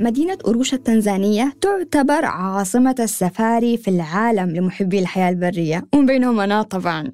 مدينة 0.00 0.38
أروشا 0.48 0.76
التنزانية 0.76 1.52
تعتبر 1.60 2.24
عاصمة 2.24 2.94
السفاري 3.00 3.76
في 3.76 3.88
العالم 3.88 4.50
لمحبي 4.56 4.98
الحياة 4.98 5.28
البرية 5.30 5.84
ومن 5.94 6.06
بينهم 6.06 6.40
أنا 6.40 6.62
طبعا 6.62 7.12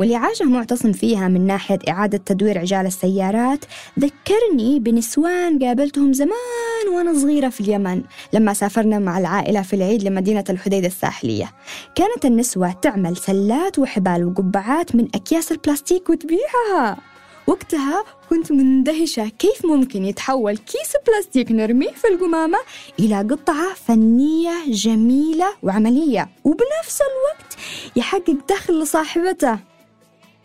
واللي 0.00 0.16
عاشه 0.16 0.44
معتصم 0.44 0.92
فيها 0.92 1.28
من 1.28 1.46
ناحية 1.46 1.78
إعادة 1.88 2.18
تدوير 2.18 2.58
عجال 2.58 2.86
السيارات 2.86 3.64
ذكرني 3.98 4.78
بنسوان 4.78 5.58
قابلتهم 5.58 6.12
زمان 6.12 6.88
وأنا 6.94 7.14
صغيرة 7.14 7.48
في 7.48 7.60
اليمن 7.60 8.02
لما 8.32 8.52
سافرنا 8.52 8.98
مع 8.98 9.18
العائلة 9.18 9.62
في 9.62 9.76
العيد 9.76 10.02
لمدينة 10.02 10.44
الحديدة 10.50 10.86
الساحلية. 10.86 11.52
كانت 11.94 12.24
النسوة 12.24 12.72
تعمل 12.72 13.16
سلات 13.16 13.78
وحبال 13.78 14.24
وقبعات 14.24 14.94
من 14.94 15.08
أكياس 15.14 15.52
البلاستيك 15.52 16.10
وتبيعها. 16.10 16.96
وقتها 17.46 18.04
كنت 18.30 18.52
مندهشة 18.52 19.28
كيف 19.28 19.66
ممكن 19.66 20.04
يتحول 20.04 20.56
كيس 20.56 20.92
بلاستيك 21.06 21.52
نرميه 21.52 21.92
في 21.92 22.08
القمامة 22.08 22.58
إلى 22.98 23.18
قطعة 23.18 23.74
فنية 23.74 24.52
جميلة 24.68 25.46
وعملية. 25.62 26.28
وبنفس 26.44 26.98
الوقت 27.00 27.56
يحقق 27.96 28.36
دخل 28.48 28.82
لصاحبته. 28.82 29.69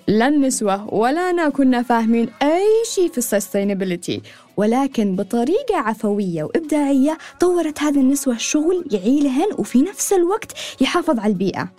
لا 0.08 0.28
النسوة 0.28 0.94
ولا 0.94 1.30
أنا 1.30 1.50
كنا 1.50 1.84
فاهمين 1.84 2.30
أي 2.42 2.66
شيء 2.96 3.10
في 3.10 3.18
السستينابيلتي 3.18 4.22
ولكن 4.58 5.16
بطريقة 5.16 5.78
عفوية 5.78 6.44
وإبداعية 6.44 7.18
طورت 7.40 7.82
هذه 7.82 8.00
النسوة 8.00 8.38
شغل 8.38 8.86
يعيلهن 8.92 9.48
وفي 9.58 9.82
نفس 9.82 10.14
الوقت 10.14 10.54
يحافظ 10.82 11.20
على 11.20 11.34
البيئة. 11.34 11.70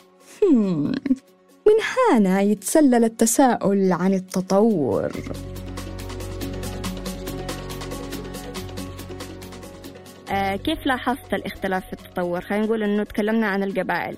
من 1.66 1.75
هنا 2.12 2.40
يتسلل 2.40 3.04
التساؤل 3.04 3.92
عن 3.92 4.14
التطور. 4.14 5.12
آه 10.30 10.56
كيف 10.56 10.87
لاحظت 10.87 11.35
الاختلاف 11.35 11.87
في 11.87 11.92
التطور؟ 11.92 12.40
خلينا 12.40 12.64
نقول 12.66 12.83
إنه 12.83 13.04
تكلمنا 13.04 13.47
عن 13.47 13.62
القبائل. 13.62 14.16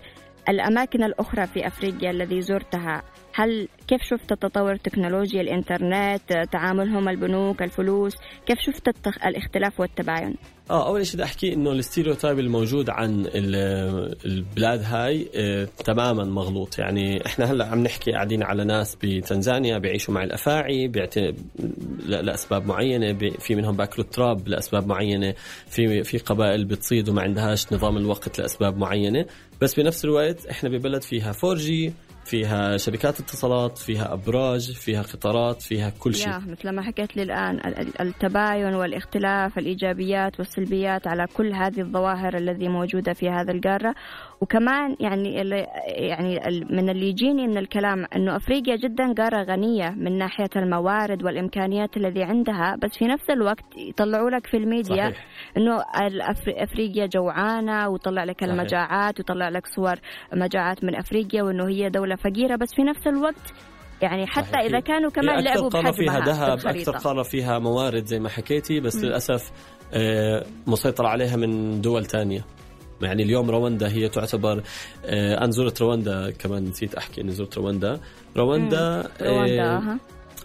الأماكن 0.48 1.02
الأخرى 1.02 1.46
في 1.46 1.66
أفريقيا 1.66 2.10
الذي 2.10 2.42
زرتها 2.42 3.02
هل 3.38 3.68
كيف 3.88 4.02
شفت 4.02 4.32
تطور 4.32 4.76
تكنولوجيا 4.76 5.40
الإنترنت 5.40 6.48
تعاملهم 6.52 7.08
البنوك 7.08 7.62
الفلوس؟ 7.62 8.12
كيف 8.46 8.58
شفت 8.60 8.88
التخ... 8.88 9.26
الاختلاف 9.26 9.80
والتباين؟ 9.80 10.34
آه 10.70 10.86
أول 10.86 11.06
شيء 11.06 11.14
بدي 11.14 11.24
أحكي 11.24 11.54
إنه 11.54 11.72
ال 11.72 11.78
stereotype 11.78 12.38
الموجود 12.38 12.90
عن 12.90 13.26
البلاد 14.24 14.82
هاي 14.84 15.28
آه 15.34 15.68
تماما 15.84 16.24
مغلوط. 16.24 16.78
يعني 16.78 17.26
إحنا 17.26 17.44
هلأ 17.52 17.66
عم 17.66 17.82
نحكي 17.82 18.12
قاعدين 18.12 18.42
على 18.42 18.64
ناس 18.64 18.96
بتنزانيا 19.02 19.78
بيعيشوا 19.78 20.14
مع 20.14 20.24
الأفاعي 20.24 20.88
بيعت... 20.88 21.14
لأسباب 22.06 22.66
معينة 22.66 23.12
بي... 23.12 23.30
في 23.30 23.54
منهم 23.54 23.76
باكلوا 23.76 24.06
التراب 24.06 24.48
لأسباب 24.48 24.86
معينة 24.86 25.34
في 25.66 26.04
في 26.04 26.18
قبائل 26.18 26.64
بتصيد 26.64 27.08
وما 27.08 27.22
عندهاش 27.22 27.72
نظام 27.72 27.96
الوقت 27.96 28.38
لأسباب 28.38 28.78
معينة. 28.78 29.26
بس 29.60 29.80
بنفس 29.80 30.04
الوقت 30.04 30.46
إحنا 30.46 30.68
ببلد 30.68 31.02
فيها 31.02 31.32
4G 31.32 31.90
فيها 32.28 32.76
شركات 32.76 33.20
اتصالات 33.20 33.78
فيها 33.78 34.12
أبراج 34.12 34.72
فيها 34.72 35.02
قطارات 35.02 35.62
فيها 35.62 35.90
كل 35.90 36.14
شيء. 36.14 36.38
مثل 36.46 36.70
ما 36.70 36.82
حكيت 36.82 37.16
لي 37.16 37.22
الآن 37.22 37.60
التباين 38.00 38.74
والاختلاف 38.74 39.58
الإيجابيات 39.58 40.38
والسلبيات 40.38 41.06
على 41.06 41.26
كل 41.34 41.52
هذه 41.52 41.80
الظواهر 41.80 42.36
الذي 42.36 42.68
موجودة 42.68 43.12
في 43.12 43.28
هذا 43.28 43.52
القارة 43.52 43.94
وكمان 44.40 44.96
يعني 45.00 45.34
يعني 45.86 46.40
من 46.70 46.88
اللي 46.88 47.08
يجيني 47.08 47.46
من 47.46 47.58
الكلام 47.58 48.06
إنه 48.16 48.36
أفريقيا 48.36 48.76
جدا 48.76 49.12
قارة 49.12 49.42
غنية 49.42 49.90
من 49.90 50.18
ناحية 50.18 50.50
الموارد 50.56 51.24
والإمكانيات 51.24 51.96
الذي 51.96 52.22
عندها 52.22 52.76
بس 52.82 52.90
في 52.98 53.04
نفس 53.04 53.30
الوقت 53.30 53.64
يطلعوا 53.76 54.30
لك 54.30 54.46
في 54.46 54.56
الميديا 54.56 55.10
صحيح. 55.10 55.26
إنه 55.56 55.82
أفريقيا 56.48 57.06
جوعانة 57.06 57.88
ويطلع 57.88 58.24
لك 58.24 58.40
صحيح. 58.40 58.52
المجاعات 58.52 59.18
ويطلع 59.18 59.48
لك 59.48 59.66
صور 59.66 59.96
مجاعات 60.32 60.84
من 60.84 60.94
أفريقيا 60.96 61.42
وإنه 61.42 61.68
هي 61.68 61.90
دولة 61.90 62.16
فقيرة 62.16 62.56
بس 62.56 62.74
في 62.74 62.82
نفس 62.82 63.06
الوقت 63.06 63.52
يعني 64.02 64.26
حتى 64.26 64.52
صحيح. 64.52 64.64
إذا 64.64 64.80
كانوا 64.80 65.10
كمان 65.10 65.44
لعبوا 65.44 65.68
بحجمها 65.68 65.92
فيها 65.92 66.20
ذهب 66.20 66.66
أكثر 66.66 66.96
قاره 66.96 67.22
فيها 67.22 67.58
موارد 67.58 68.04
زي 68.04 68.18
ما 68.18 68.28
حكيتي 68.28 68.80
بس 68.80 68.96
م. 68.96 69.06
للأسف 69.06 69.52
آه، 69.94 70.44
مسيطر 70.66 71.06
عليها 71.06 71.36
من 71.36 71.80
دول 71.80 72.06
ثانية 72.06 72.44
يعني 73.02 73.22
اليوم 73.22 73.50
رواندا 73.50 73.88
هي 73.88 74.08
تعتبر 74.08 74.62
آه 75.04 75.38
أنا 75.44 75.50
زرت 75.50 75.82
رواندا 75.82 76.30
كمان 76.30 76.64
نسيت 76.64 76.94
أحكي 76.94 77.20
إني 77.20 77.32
زرت 77.32 77.58
رواندا. 77.58 78.00
رواندا 78.36 79.08
رواندا 79.22 79.98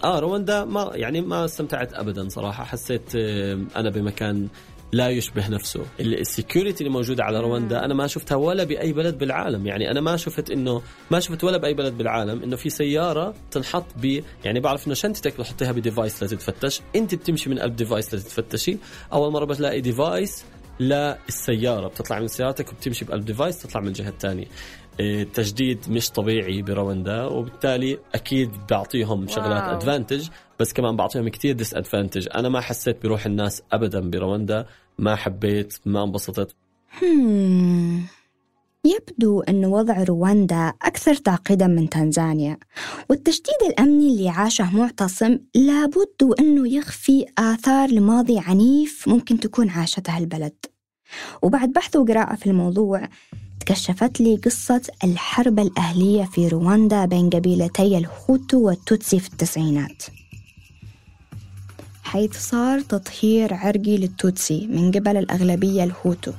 آه 0.04 0.20
رواندا 0.20 0.66
ما 0.66 0.92
يعني 0.94 1.22
ما 1.22 1.46
استمتعت 1.46 1.94
ابدا 1.94 2.30
صراحة. 2.30 2.64
حسيت 2.64 3.16
آه 3.16 3.60
أنا 3.76 3.90
بمكان 3.90 4.48
لا 4.92 5.10
يشبه 5.10 5.50
نفسه. 5.50 5.86
ال 6.00 6.09
security 6.09 6.84
اللي 6.84 6.94
موجودة 6.94 7.24
على 7.24 7.40
رواندا 7.40 7.86
أنا 7.86 7.94
ما 7.94 8.08
شفتها 8.08 8.36
ولا 8.36 8.64
بأي 8.64 8.94
بلد 8.94 9.18
بالعالم. 9.18 9.68
يعني 9.68 9.92
أنا 9.92 10.02
ما 10.02 10.18
شفت 10.18 10.52
إنه 10.52 10.82
ما 11.12 11.20
شفت 11.20 11.44
ولا 11.44 11.58
بأي 11.58 11.74
بلد 11.74 11.98
بالعالم 11.98 12.44
إنه 12.44 12.56
في 12.56 12.70
سيارة 12.70 13.34
تنحط 13.52 13.86
ب 14.02 14.20
يعني 14.46 14.60
بعرف 14.60 14.88
إنه 14.88 14.96
شنطتك 14.96 15.38
بحطيها 15.40 15.72
ب 15.72 15.79
device 15.79 16.24
لتتفتش 16.24 16.82
أنت 16.96 17.16
بتمشي 17.16 17.50
من 17.50 17.60
قلب 17.60 17.76
device 17.76 18.14
لتتفتشي 18.14 18.78
أول 19.14 19.32
مرة 19.32 19.46
بتلاقي 19.46 19.82
device 19.82 20.44
للسياره 20.80 21.88
بتطلع 21.88 22.20
من 22.20 22.28
سيارتك 22.28 22.72
وبتمشي 22.72 23.06
بقلب 23.06 23.26
device 23.26 23.62
تطلع 23.62 23.82
من 23.82 23.88
الجهة 23.88 24.10
الثانية. 24.10 24.46
إيه، 25.00 25.24
تشديد 25.24 25.90
مش 25.90 26.10
طبيعي 26.10 26.62
برواندا 26.62 27.24
وبالتالي 27.24 27.98
أكيد 28.16 28.52
بعطيهم 28.70 29.28
شغلات 29.28 29.64
advantage 29.64 30.28
بس 30.60 30.74
كمان 30.74 30.96
بعطيهم 30.96 31.30
كتير 31.30 31.56
disadvantage 31.56 32.28
أنا 32.36 32.50
ما 32.50 32.62
حسيت 32.62 33.04
بروح 33.04 33.26
الناس 33.26 33.64
ابدا 33.72 34.10
برواندا 34.10 34.66
ما 34.98 35.16
حبيت 35.16 35.80
ما 35.86 36.04
انبسطت. 36.04 36.56
يبدو 38.86 39.42
أن 39.42 39.66
وضع 39.66 40.04
رواندا 40.04 40.74
أكثر 40.82 41.16
تعقيدا 41.16 41.68
من 41.68 41.90
تنزانيا 41.90 42.58
والتشديد 43.10 43.56
الأمني 43.70 44.08
اللي 44.08 44.30
عاشه 44.30 44.76
معتصم 44.76 45.38
لابد 45.56 46.34
أنه 46.40 46.74
يخفي 46.74 47.26
آثار 47.38 47.90
لماضي 47.90 48.40
عنيف 48.40 49.08
ممكن 49.08 49.40
تكون 49.40 49.70
عاشتها 49.70 50.18
البلد. 50.18 50.54
وبعد 51.42 51.70
بحث 51.70 51.96
وقراءة 51.96 52.36
في 52.36 52.48
الموضوع 52.48 53.10
تكشفت 53.60 54.22
لي 54.22 54.36
قصة 54.36 54.82
الحرب 55.04 55.60
الأهلية 55.60 56.24
في 56.24 56.48
رواندا 56.48 57.06
بين 57.06 57.30
قبيلتي 57.30 57.98
الهوتو 57.98 58.58
والتوتسي 58.58 59.20
في 59.20 59.28
التسعينات. 59.28 60.04
حيث 62.04 62.50
صار 62.50 62.80
تطهير 62.82 63.54
عرقي 63.54 63.98
للتوتسي 63.98 64.68
من 64.68 64.92
قبل 64.92 65.18
الأغلبية 65.18 65.84
الهوتو 65.84 66.32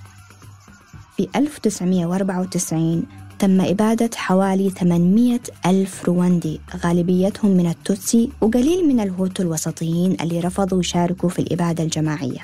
في 1.17 1.29
1994 1.37 3.07
تم 3.39 3.61
إبادة 3.61 4.11
حوالي 4.17 4.71
800 4.71 5.41
ألف 5.67 6.05
رواندي 6.05 6.61
غالبيتهم 6.85 7.51
من 7.51 7.67
التوتسي 7.67 8.31
وقليل 8.41 8.89
من 8.89 9.01
الهوتو 9.01 9.43
الوسطيين 9.43 10.17
اللي 10.21 10.41
رفضوا 10.41 10.81
يشاركوا 10.81 11.29
في 11.29 11.39
الإبادة 11.39 11.85
الجماعية. 11.85 12.41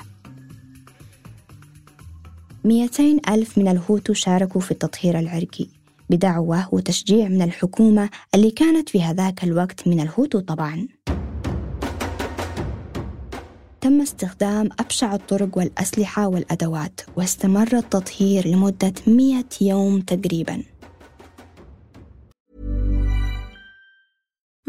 200 2.65 3.19
ألف 3.29 3.57
من 3.57 3.67
الهوتو 3.67 4.13
شاركوا 4.13 4.61
في 4.61 4.71
التطهير 4.71 5.19
العرقي 5.19 5.67
بدعوة 6.09 6.73
وتشجيع 6.73 7.27
من 7.27 7.41
الحكومة 7.41 8.09
اللي 8.35 8.51
كانت 8.51 8.89
في 8.89 9.03
هذاك 9.03 9.43
الوقت 9.43 9.87
من 9.87 9.99
الهوتو 9.99 10.39
طبعاً. 10.39 10.87
تم 13.81 14.01
استخدام 14.01 14.69
أبشع 14.79 15.15
الطرق 15.15 15.57
والأسلحة 15.57 16.27
والأدوات 16.27 17.01
واستمر 17.17 17.77
التطهير 17.77 18.47
لمدة 18.47 18.93
100 19.07 19.43
يوم 19.61 20.01
تقريباً. 20.01 20.63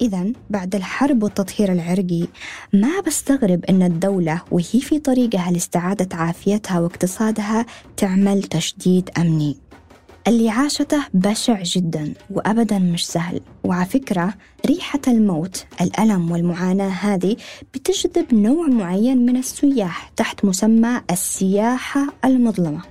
إذا 0.00 0.32
بعد 0.50 0.74
الحرب 0.74 1.22
والتطهير 1.22 1.72
العرقي 1.72 2.26
ما 2.72 3.00
بستغرب 3.06 3.64
أن 3.64 3.82
الدولة 3.82 4.42
وهي 4.50 4.80
في 4.80 4.98
طريقها 4.98 5.50
لاستعادة 5.50 6.16
عافيتها 6.16 6.80
واقتصادها 6.80 7.66
تعمل 7.96 8.42
تشديد 8.42 9.10
أمني. 9.18 9.56
اللي 10.28 10.50
عاشته 10.50 11.04
بشع 11.14 11.62
جدا 11.62 12.14
وأبدا 12.30 12.78
مش 12.78 13.06
سهل. 13.06 13.40
وعلى 13.64 13.86
فكرة 13.86 14.34
ريحة 14.66 15.00
الموت 15.08 15.66
الألم 15.80 16.30
والمعاناة 16.30 16.88
هذه 16.88 17.36
بتجذب 17.74 18.34
نوع 18.34 18.66
معين 18.66 19.26
من 19.26 19.36
السياح 19.36 20.08
تحت 20.08 20.44
مسمى 20.44 21.00
السياحة 21.10 22.06
المظلمة. 22.24 22.82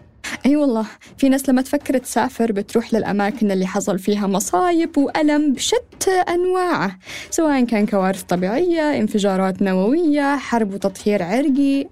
أي 0.46 0.52
أيوة 0.52 0.62
والله. 0.62 0.86
في 1.18 1.30
ناس 1.30 1.50
لما 1.50 1.62
تفكر 1.62 1.98
تسافر 1.98 2.52
بتروح 2.52 2.94
للأماكن 2.94 3.52
اللي 3.52 3.68
حصل 3.68 4.00
فيها 4.00 4.28
مصايب 4.28 4.98
وألم 4.98 5.54
بشتى 5.54 6.12
أنواعه 6.30 6.98
سواء 7.30 7.66
كان 7.66 7.86
كوارث 7.86 8.24
طبيعية 8.24 8.98
انفجارات 8.98 9.62
نووية 9.62 10.38
حرب 10.38 10.74
وتطهير 10.74 11.24
عرقي. 11.24 11.88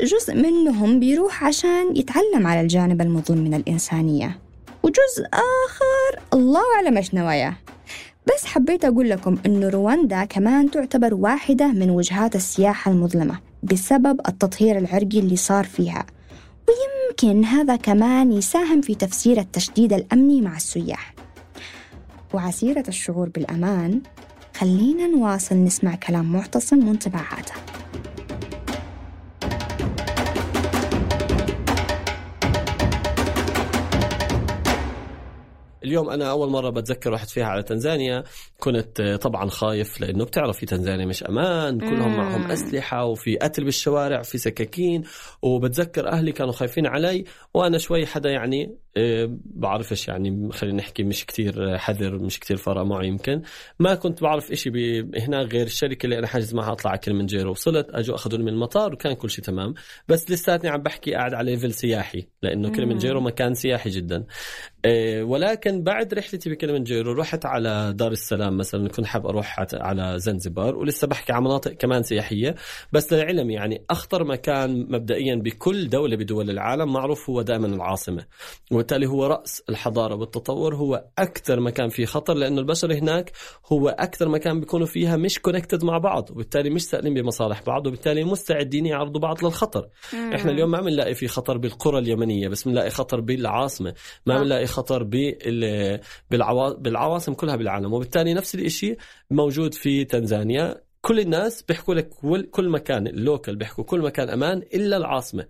جزء 0.00 0.34
منهم 0.34 1.00
بيروح 1.00 1.44
عشان 1.44 1.96
يتعلم 1.96 2.46
على 2.46 2.60
الجانب 2.60 3.00
المظلم 3.00 3.38
من 3.38 3.54
الإنسانية 3.54 4.38
وجزء 4.82 5.26
آخر 5.32 6.22
الله 6.32 6.62
أعلم 6.76 6.96
إيش 6.96 7.14
نواياه 7.14 7.56
بس 8.26 8.44
حبيت 8.44 8.84
أقول 8.84 9.10
لكم 9.10 9.38
إنه 9.46 9.68
رواندا 9.68 10.24
كمان 10.24 10.70
تعتبر 10.70 11.14
واحدة 11.14 11.66
من 11.66 11.90
وجهات 11.90 12.36
السياحة 12.36 12.90
المظلمة 12.90 13.38
بسبب 13.62 14.20
التطهير 14.28 14.78
العرقي 14.78 15.18
اللي 15.18 15.36
صار 15.36 15.64
فيها. 15.64 16.06
ويمكن 16.68 17.44
هذا 17.44 17.76
كمان 17.76 18.32
يساهم 18.32 18.80
في 18.80 18.94
تفسير 18.94 19.40
التشديد 19.40 19.92
الأمني 19.92 20.40
مع 20.40 20.56
السياح. 20.56 21.14
وعسيرة 22.34 22.84
الشعور 22.88 23.28
بالأمان 23.28 24.00
خلينا 24.56 25.06
نواصل 25.06 25.54
نسمع 25.56 25.94
كلام 25.94 26.32
معتصم 26.32 26.88
وانطباعاته 26.88 27.52
اليوم 35.84 36.10
أنا 36.10 36.30
أول 36.30 36.50
مرة 36.50 36.70
بتذكر 36.70 37.12
رحت 37.12 37.30
فيها 37.30 37.44
على 37.44 37.62
تنزانيا. 37.62 38.24
كنت 38.58 39.18
طبعا 39.22 39.48
خايف 39.48 40.00
لأنه 40.00 40.24
بتعرف 40.24 40.58
في 40.58 40.66
تنزانيا 40.66 41.06
مش 41.06 41.24
أمان 41.24 41.80
كلهم 41.80 42.16
معهم 42.16 42.50
أسلحة 42.50 43.04
وفي 43.04 43.36
قتل 43.36 43.64
بالشوارع 43.64 44.22
في 44.22 44.38
سكاكين. 44.38 45.02
وبتذكر 45.42 46.08
أهلي 46.08 46.32
كانوا 46.32 46.52
خايفين 46.52 46.86
علي 46.86 47.24
وأنا 47.54 47.78
شوي 47.78 48.06
حدا 48.06 48.30
يعني 48.30 48.64
آه، 48.64 48.87
بعرفش 49.44 50.08
يعني 50.08 50.52
خلينا 50.52 50.76
نحكي 50.76 51.02
مش 51.02 51.26
كتير 51.26 51.78
حذر 51.78 52.18
مش 52.18 52.40
كتير 52.40 52.56
فرق 52.56 52.82
معي 52.82 53.08
يمكن. 53.08 53.42
ما 53.78 53.94
كنت 53.94 54.22
بعرف 54.22 54.52
إشي 54.52 54.70
هناك 55.16 55.52
غير 55.52 55.66
الشركة 55.66 56.04
اللي 56.04 56.18
أنا 56.18 56.26
حاجز 56.26 56.54
معها 56.54 56.72
اطلع 56.72 56.90
على 56.90 57.00
كلمنجيرو 57.00 57.50
وصلت 57.50 57.86
أجوا 57.90 58.14
أخذوني 58.14 58.42
من 58.44 58.52
المطار 58.52 58.92
وكان 58.92 59.12
كل 59.12 59.30
شيء 59.30 59.44
تمام. 59.44 59.74
بس 60.08 60.30
لساتني 60.30 60.70
عم 60.70 60.82
بحكي 60.82 61.14
قاعد 61.14 61.34
على 61.34 61.50
ليفل 61.50 61.72
سياحي 61.72 62.26
لأنه 62.42 62.70
كلمنجيرو 62.70 63.20
مكان 63.20 63.54
سياحي 63.54 63.90
جدا. 63.90 64.24
آه، 64.84 65.22
ولكن 65.22 65.82
بعد 65.82 66.14
رحلتي 66.14 66.50
بكلمنجيرو 66.50 67.12
رحت 67.12 67.46
على 67.46 67.92
دار 67.96 68.12
السلام 68.12 68.56
مثلا 68.56 68.88
كنت 68.88 69.06
حاب 69.06 69.26
أروح 69.26 69.66
على 69.74 70.18
زنزبار 70.18 70.76
ولسه 70.76 71.06
بحكي 71.06 71.32
عن 71.32 71.42
مناطق 71.42 71.72
كمان 71.72 72.02
سياحية. 72.02 72.54
بس 72.92 73.12
للعلم 73.12 73.50
يعني 73.50 73.84
أخطر 73.90 74.24
مكان 74.24 74.86
مبدئيا 74.90 75.34
بكل 75.34 75.88
دولة 75.88 76.16
بدول 76.16 76.50
العالم 76.50 76.92
معروف 76.92 77.30
هو 77.30 77.42
دائما 77.42 77.66
العاصمة. 77.66 78.24
وبالتالي 78.88 79.06
هو 79.06 79.26
رأس 79.26 79.62
الحضارة 79.68 80.14
والتطور 80.14 80.74
هو 80.74 81.04
أكثر 81.18 81.60
مكان 81.60 81.88
فيه 81.88 82.06
خطر 82.06 82.34
لأنه 82.34 82.60
البشر 82.60 82.92
هناك 82.92 83.32
هو 83.72 83.88
أكثر 83.88 84.28
مكان 84.28 84.60
بيكونوا 84.60 84.86
فيها 84.86 85.16
مش 85.16 85.38
كونكتد 85.38 85.84
مع 85.84 85.98
بعض 85.98 86.30
وبالتالي 86.30 86.70
مش 86.70 86.82
سائلين 86.84 87.14
بمصالح 87.14 87.62
بعض 87.62 87.86
وبالتالي 87.86 88.24
مستعدين 88.24 88.86
يعرضوا 88.86 89.20
بعض 89.20 89.44
للخطر. 89.44 89.88
مم. 90.12 90.32
إحنا 90.32 90.50
اليوم 90.50 90.70
ما 90.70 90.80
بنلاقي 90.80 91.14
في 91.14 91.28
خطر 91.28 91.58
بالقرى 91.58 91.98
اليمنية 91.98 92.48
بس 92.48 92.68
بنلاقي 92.68 92.90
خطر 92.90 93.20
بالعاصمة 93.20 93.94
ما 94.26 94.38
بنلاقي 94.38 94.66
خطر 94.66 95.02
بالعواصم 96.80 97.34
كلها 97.34 97.56
بالعالم. 97.56 97.92
وبالتالي 97.92 98.34
نفس 98.34 98.54
الشيء 98.54 98.96
موجود 99.30 99.74
في 99.74 100.04
تنزانيا. 100.04 100.80
كل 101.00 101.20
الناس 101.20 101.62
بيحكوا 101.62 101.94
لك 101.94 102.08
كل 102.50 102.68
مكان 102.68 103.06
اللوكل 103.06 103.56
بيحكوا 103.56 103.84
كل 103.84 104.00
مكان 104.00 104.30
أمان 104.30 104.58
إلا 104.58 104.96
العاصمة. 104.96 105.46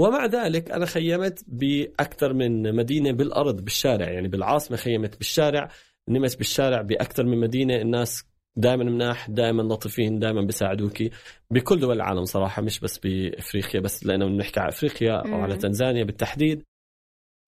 ومع 0.00 0.26
ذلك 0.26 0.70
أنا 0.70 0.86
خيمت 0.86 1.44
بأكثر 1.46 2.32
من 2.32 2.74
مدينة 2.74 3.12
بالأرض 3.12 3.60
بالشارع 3.60 4.10
يعني 4.10 4.28
بالعاصمة 4.28 4.76
خيمت 4.76 5.16
بالشارع 5.16 5.68
نمت 6.08 6.36
بالشارع 6.36 6.82
بأكثر 6.82 7.24
من 7.24 7.40
مدينة 7.40 7.76
الناس 7.76 8.24
دائما 8.56 8.84
مناح 8.84 9.30
دائما 9.30 9.62
لطيفين 9.62 10.18
دائما 10.18 10.42
بيساعدوكي 10.42 11.10
بكل 11.50 11.80
دول 11.80 11.96
العالم 11.96 12.24
صراحة 12.24 12.62
مش 12.62 12.80
بس 12.80 12.98
بإفريقيا 12.98 13.80
بس 13.80 14.06
لأنه 14.06 14.26
بنحكي 14.26 14.60
على 14.60 14.68
إفريقيا 14.68 15.12
أو 15.12 15.34
على 15.34 15.56
تنزانيا 15.56 16.04
بالتحديد. 16.04 16.62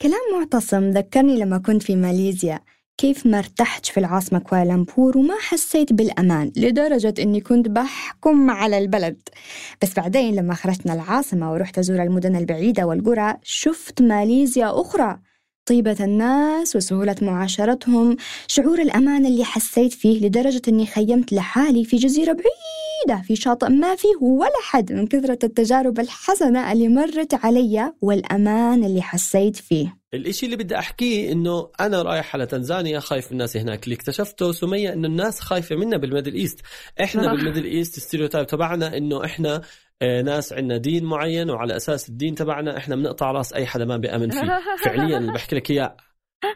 كلام 0.03 0.39
معتصم 0.39 0.91
ذكرني 0.91 1.37
لما 1.37 1.59
كنت 1.59 1.83
في 1.83 1.97
ماليزيا. 1.97 2.61
كيف 2.99 3.27
ما 3.27 3.39
ارتحت 3.39 3.87
في 3.87 4.01
العاصمة 4.01 4.39
كوالالمبور 4.39 5.19
وما 5.19 5.35
حسيت 5.41 5.93
بالأمان 5.93 6.53
لدرجة 6.57 7.15
أني 7.19 7.41
كنت 7.41 7.69
بحكم 7.69 8.51
على 8.51 8.79
البلد. 8.79 9.17
بس 9.83 9.95
بعدين 9.95 10.35
لما 10.35 10.55
خرجنا 10.55 10.95
العاصمة 10.95 11.53
ورحت 11.53 11.79
أزور 11.79 12.03
المدن 12.03 12.37
البعيدة 12.37 12.87
والقرى 12.87 13.35
شفت 13.43 14.03
ماليزيا 14.03 14.81
أخرى. 14.81 15.19
طيبة 15.67 15.97
الناس 16.01 16.77
وسهولة 16.77 17.17
معاشرتهم 17.23 18.17
شعور 18.47 18.83
الأمان 18.83 19.27
اللي 19.27 19.45
حسيت 19.45 19.93
فيه 19.93 20.27
لدرجة 20.27 20.63
أني 20.69 20.87
خيمت 20.87 21.33
لحالي 21.33 21.85
في 21.85 21.97
جزيرة 21.97 22.33
بعيدة. 22.33 22.88
في 23.23 23.37
شاطئ 23.37 23.69
ما 23.69 23.95
فيه 23.95 24.17
ولا 24.21 24.61
حد 24.63 24.93
من 24.93 25.07
كثرة 25.07 25.39
التجارب 25.45 26.01
الحسنة 26.01 26.73
اللي 26.73 26.89
مرت 26.89 27.35
علي 27.35 27.93
والأمان 28.01 28.85
اللي 28.85 29.03
حسيت 29.03 29.57
فيه. 29.57 29.99
الإشي 30.15 30.47
اللي 30.47 30.57
بدي 30.57 30.79
أحكيه 30.79 31.33
إنه 31.33 31.71
أنا 31.81 32.03
رايح 32.03 32.35
على 32.35 32.47
تنزانيا 32.47 33.01
خايف 33.01 33.27
من 33.27 33.33
الناس 33.33 33.57
هناك. 33.57 33.85
اللي 33.85 33.95
اكتشفته 33.95 34.53
سمية 34.53 34.93
إنه 34.93 35.09
الناس 35.09 35.41
خايفة 35.41 35.77
منا 35.77 35.97
بال 35.97 36.06
Middle 36.06 36.35
East. 36.35 36.61
إحنا 37.03 37.33
بال 37.33 37.41
Middle 37.41 37.65
East 37.65 37.97
ال 37.97 38.01
stereotype 38.01 38.47
تبعنا 38.47 38.97
إنه 38.97 39.25
إحنا 39.25 39.63
آه، 40.03 40.23
ناس 40.23 40.53
عندنا 40.53 40.77
دين 40.77 41.05
معين 41.05 41.51
وعلى 41.51 41.77
أساس 41.77 42.09
الدين 42.09 42.35
تبعنا 42.35 42.77
إحنا 42.77 42.97
بنقطع 42.97 43.31
رأس 43.31 43.53
أي 43.53 43.67
حدا 43.67 43.85
ما 43.85 43.97
بيأمن 43.97 44.31
فيه. 44.31 44.61
فعليا 44.85 45.19
اللي 45.19 45.33
بحكي 45.33 45.57
لك 45.57 45.71
إياه 45.71 45.97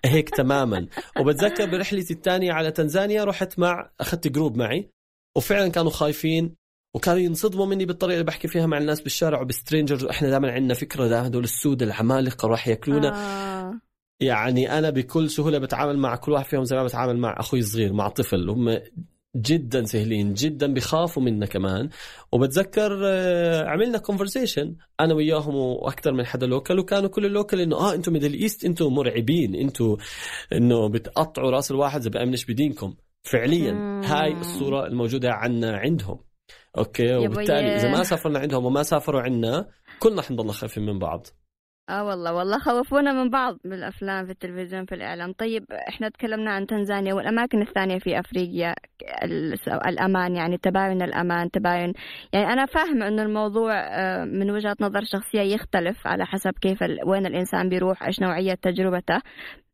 هيك 0.05 0.31
تماما. 0.31 0.87
وبتذكر 1.21 1.67
برحلتي 1.71 2.15
الثانية 2.15 2.53
على 2.53 2.71
تنزانيا 2.71 3.25
رحت 3.25 3.59
مع 3.59 3.91
اخذت 4.01 4.29
group 4.29 4.57
معي. 4.57 4.91
وفعلا 5.37 5.69
كانوا 5.69 5.91
خايفين 5.91 6.55
وكانوا 6.95 7.21
ينصدموا 7.21 7.67
مني 7.67 7.85
بالطريقة 7.85 8.15
اللي 8.15 8.25
بحكي 8.25 8.49
فيها 8.49 8.67
مع 8.67 8.79
الناس 8.79 9.01
بالشارع 9.01 9.41
وب 9.41 9.51
strangers. 9.51 10.05
إحنا 10.05 10.31
دائما 10.31 10.53
عندنا 10.53 10.75
فكرة 10.75 11.09
ده 11.09 11.21
هدول 11.21 11.45
السود 11.45 11.83
العمالقة 11.83 12.49
راح 12.49 12.69
يأكلونا. 12.69 13.13
آه. 13.15 13.81
يعني 14.21 14.79
أنا 14.79 14.91
بكل 14.91 15.31
سهولة 15.31 15.59
بتعامل 15.59 15.99
مع 15.99 16.17
كل 16.17 16.33
واحد 16.33 16.45
فيهم 16.45 16.65
زي 16.65 16.77
ما 16.77 16.85
بتعامل 16.85 17.19
مع 17.19 17.41
أخوي 17.41 17.61
الصغير 17.61 17.93
مع 17.93 18.09
طفل. 18.09 18.51
هم 18.51 18.79
جدا 19.37 19.85
سهلين 19.85 20.35
جدا 20.35 20.75
بخافوا 20.75 21.23
منا 21.23 21.47
كمان. 21.47 21.89
وبتذكر 22.33 23.01
آه، 23.05 23.69
عملنا 23.69 23.99
conversation 23.99 24.77
أنا 25.01 25.15
وياهم 25.15 25.55
وأكثر 25.55 26.13
من 26.13 26.27
حدا 26.27 26.47
local 26.47 26.79
وكانوا 26.79 27.09
كل 27.09 27.27
ال 27.27 27.32
local 27.32 27.61
إنه 27.61 27.77
آه 27.77 27.95
أنتم 27.95 28.13
Middle 28.13 28.35
East 28.35 28.65
أنتم 28.65 28.87
مرعبين 28.87 29.55
أنتم 29.55 29.97
إنه 30.53 30.89
بتقطعوا 30.89 31.51
رأس 31.51 31.71
الواحد 31.71 32.01
اذا 32.01 32.11
بامنش 32.11 32.45
بدينكم؟ 32.45 32.95
فعليا. 33.23 34.01
هاي 34.05 34.33
الصورة 34.33 34.87
الموجودة 34.87 35.33
عنا 35.33 35.77
عندهم. 35.77 36.19
okay 36.79 37.17
وبالتالي 37.17 37.77
إذا 37.77 37.91
ما 37.91 38.03
سافرنا 38.03 38.39
عندهم 38.39 38.65
وما 38.65 38.83
سافروا 38.83 39.21
عنا 39.21 39.69
كلنا 39.99 40.23
حنضلنا 40.23 40.53
خايفين 40.53 40.87
من 40.87 40.99
بعض. 40.99 41.27
آه 41.89 42.05
والله 42.05 42.35
والله 42.35 42.59
خوفونا 42.59 43.13
من 43.13 43.31
بعض 43.31 43.59
بالأفلام 43.65 44.27
في 44.27 44.33
التلفزيون 44.33 44.85
في 44.85 44.95
الإعلام. 44.95 45.33
طيب 45.33 45.65
إحنا 45.89 46.09
تكلمنا 46.09 46.51
عن 46.51 46.67
تنزانيا 46.67 47.15
والأماكن 47.15 47.63
الثانية 47.63 47.99
في 47.99 48.21
أفريقيا 48.21 48.75
الأمان 49.87 50.37
يعني 50.37 50.59
تباين 50.59 51.03
الأمان 51.03 51.51
تباين. 51.51 51.93
يعني 52.33 52.53
أنا 52.53 52.67
فاهمه 52.67 53.09
إنه 53.09 53.23
الموضوع 53.23 53.73
آه، 53.75 54.25
من 54.25 54.51
وجهة 54.51 54.77
نظر 54.81 55.05
شخصية 55.05 55.41
يختلف 55.41 56.07
على 56.07 56.27
حسب 56.27 56.53
كيف 56.61 56.79
وين 57.07 57.27
الإنسان 57.27 57.69
بيروح 57.69 58.03
إيش 58.03 58.21
نوعية 58.21 58.55
تجربته. 58.55 59.21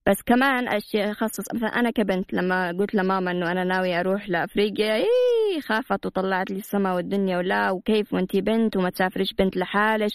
بس 0.08 0.22
كمان 0.26 0.68
أشياء 0.68 1.12
خصص 1.12 1.54
مثلا 1.54 1.68
أنا 1.68 1.90
كبنت 1.90 2.32
لما 2.32 2.68
قلت 2.68 2.94
لماما 2.94 3.30
إنه 3.30 3.52
أنا 3.52 3.64
ناويه 3.64 4.00
أروح 4.00 4.28
لأفريقيا 4.28 4.94
إيه 4.94 5.60
خافت 5.60 6.06
وطلعت 6.06 6.50
لي 6.50 6.58
السما 6.58 6.94
والدنيا 6.94 7.38
ولا 7.38 7.70
وكيف 7.70 8.12
وانتي 8.14 8.40
بنت 8.40 8.76
وما 8.76 8.90
تسافريش 8.90 9.34
بنت 9.38 9.56
لحالش. 9.56 10.12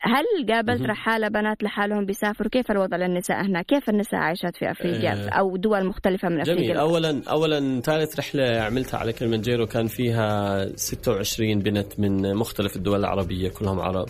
هل 0.00 0.52
قابلت 0.52 0.82
رحالة 0.82 1.28
بنات 1.28 1.62
لحالهم 1.62 2.06
بيسافروا؟ 2.06 2.50
كيف 2.50 2.70
الوضع 2.70 2.96
للنساء 2.96 3.46
هنا؟ 3.46 3.62
كيف 3.62 3.88
النساء 3.88 4.20
عايشات 4.20 4.56
في 4.56 4.70
أفريقيا 4.70 5.12
آه. 5.12 5.28
أو 5.28 5.56
دول 5.56 5.86
مختلفة 5.86 6.28
من 6.28 6.40
أفريقيا؟ 6.40 6.64
جميل. 6.64 6.76
أولا 6.76 7.22
أولا 7.30 7.80
ثالث 7.80 8.18
رحلة 8.18 8.60
عملتها 8.60 8.98
على 8.98 9.12
كلمنجيرو 9.12 9.66
كان 9.66 9.86
فيها 9.86 10.66
26 10.76 11.58
بنت 11.58 12.00
من 12.00 12.34
مختلف 12.34 12.76
الدول 12.76 13.00
العربية 13.00 13.50
كلهم 13.50 13.80
عرب. 13.80 14.08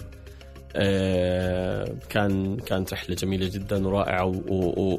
كان 2.10 2.56
كانت 2.56 2.92
رحلة 2.92 3.16
جميلة 3.16 3.50
جدا 3.54 3.86
ورائعة 3.88 4.42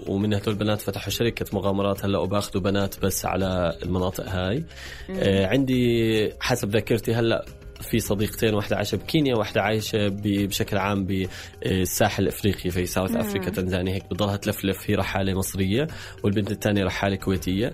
ومن 0.07 0.33
هدول 0.33 0.53
البنات 0.53 0.81
فتحوا 0.81 1.09
شركة 1.09 1.45
مغامرات. 1.53 2.05
هلأ 2.05 2.17
وباخذوا 2.19 2.61
بنات 2.63 2.99
بس 2.99 3.25
على 3.25 3.77
المناطق 3.83 4.29
هاي. 4.29 4.63
آه 5.09 5.47
عندي 5.47 6.33
حسب 6.39 6.69
ذاكرتي 6.69 7.13
هلأ 7.13 7.45
في 7.81 7.99
صديقتين 7.99 8.53
واحدة 8.53 8.75
عايشة 8.75 8.95
بكينيا 8.95 9.35
واحدة 9.35 9.61
عايشة 9.61 10.07
بشكل 10.23 10.77
عام 10.77 11.05
بالساحل 11.05 12.23
الإفريقي 12.23 12.69
في 12.69 12.85
ساوث 12.85 13.15
افريكا 13.15 13.49
تنزانيا 13.49 13.93
هيك 13.93 14.03
بضلها 14.11 14.37
تلفلف 14.37 14.89
هي 14.89 14.95
رحالة 14.95 15.33
مصرية 15.33 15.87
والبنت 16.23 16.51
الثانية 16.51 16.83
رحالة 16.83 17.15
كويتية 17.15 17.67
آه، 17.67 17.73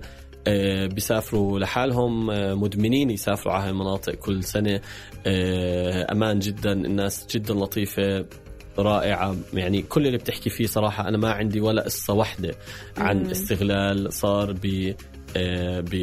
بيسافروا 0.88 1.60
لحالهم 1.60 2.32
آه، 2.32 2.54
مدمنين 2.54 3.10
يسافروا 3.10 3.54
على 3.54 3.70
المناطق 3.70 4.16
كل 4.16 4.44
سنة. 4.44 4.82
آه، 5.28 6.12
أمان 6.12 6.40
جدا 6.40 6.72
الناس 6.72 7.28
جدا 7.32 7.54
لطيفة 7.54 8.26
رائعة. 8.80 9.36
يعني 9.54 9.82
كل 9.82 10.08
اللي 10.08 10.18
بتحكي 10.18 10.50
فيه 10.50 10.66
صراحة 10.66 11.08
أنا 11.08 11.18
ما 11.18 11.32
عندي 11.32 11.62
ولا 11.62 11.82
قصة 11.82 12.14
واحدة 12.14 12.56
عن 12.98 13.26
استغلال 13.32 14.14
صار 14.14 14.52
ب 14.64 14.94
ب 15.36 15.96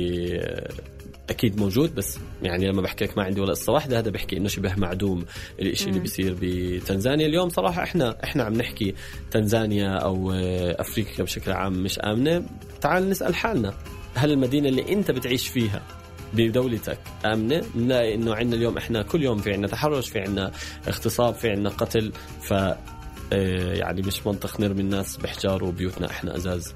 أكيد 1.31 1.61
موجود 1.61 1.95
بس 1.95 2.19
يعني 2.43 2.67
لما 2.69 2.83
بحكي 2.83 3.05
لك 3.05 3.19
ما 3.19 3.25
عندي 3.25 3.41
ولا 3.41 3.51
قصة 3.51 3.73
واحدة 3.73 3.99
هذا 3.99 4.11
بحكي 4.11 4.37
إنه 4.37 4.49
شبه 4.49 4.75
معدوم 4.77 5.25
الشيء 5.61 5.89
اللي 5.89 6.01
بيصير 6.01 6.37
بتنزانيا 6.41 7.27
اليوم 7.27 7.49
صراحة 7.49 7.83
إحنا 7.83 8.25
إحنا 8.25 8.45
عم 8.45 8.53
نحكي 8.53 8.95
تنزانيا 9.31 9.89
أو 9.89 10.33
أفريقيا 10.79 11.25
بشكل 11.25 11.53
عام 11.53 11.73
مش 11.73 11.99
آمنة. 11.99 12.45
تعال 12.81 13.11
نسأل 13.11 13.35
حالنا. 13.35 13.75
هل 14.15 14.33
المدينة 14.33 14.69
اللي 14.69 14.93
أنت 14.93 15.11
بتعيش 15.11 15.49
فيها 15.49 15.83
بدولتك 16.35 16.99
آمنة؟ 17.25 17.63
بنلاقي 17.75 18.15
إنه 18.15 18.35
عندنا 18.35 18.57
اليوم 18.57 18.77
إحنا 18.77 19.03
كل 19.03 19.23
يوم 19.23 19.39
في 19.39 19.53
عندنا 19.53 19.69
تحرش 19.69 20.09
في 20.09 20.19
عندنا 20.19 20.53
اغتصاب 20.89 21.35
في 21.35 21.51
عندنا 21.51 21.69
قتل 21.71 22.13
ف 22.43 22.53
آه، 23.33 23.75
يعني 23.75 24.03
مش 24.03 24.27
منطق 24.27 24.61
نرمي 24.61 24.81
الناس 24.81 25.17
بحجار 25.17 25.65
وبيوتنا 25.65 26.11
إحنا 26.11 26.37
أزاز. 26.37 26.75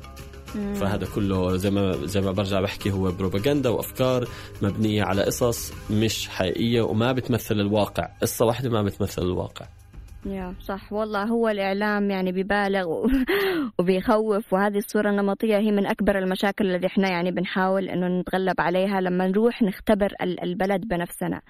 فهذا 0.75 1.07
كله 1.15 1.57
زي 1.57 1.71
ما 1.71 2.07
زي 2.07 2.21
ما 2.21 2.33
برجع 2.33 2.61
بحكي 2.61 2.91
هو 2.91 3.11
بروباغندا 3.13 3.69
وأفكار 3.69 4.29
مبنية 4.63 5.03
على 5.03 5.23
قصص 5.23 5.73
مش 5.91 6.29
حقيقية 6.29 6.83
وما 6.83 7.13
بتمثل 7.13 7.55
الواقع. 7.55 8.09
قصة 8.23 8.47
واحدة 8.47 8.71
ما 8.71 8.83
بتمثل 8.83 9.23
الواقع. 9.23 9.67
يا 10.27 10.55
صح. 10.61 10.93
والله 10.93 11.25
هو 11.25 11.49
الإعلام 11.49 12.11
يعني 12.11 12.33
ببالغ 12.33 13.07
وبيخوف 13.79 14.53
وهذه 14.53 14.79
الصورة 14.79 15.11
النمطية 15.11 15.57
هي 15.59 15.71
من 15.71 15.87
أكبر 15.87 16.19
المشاكل 16.19 16.75
التي 16.75 16.87
إحنا 16.87 17.09
يعني 17.11 17.31
بنحاول 17.31 17.89
إنه 17.89 18.21
نتغلب 18.21 18.61
عليها 18.61 19.01
لما 19.01 19.27
نروح 19.27 19.63
نختبر 19.63 20.15
البلد 20.23 20.89
بنفسنا 20.89 21.43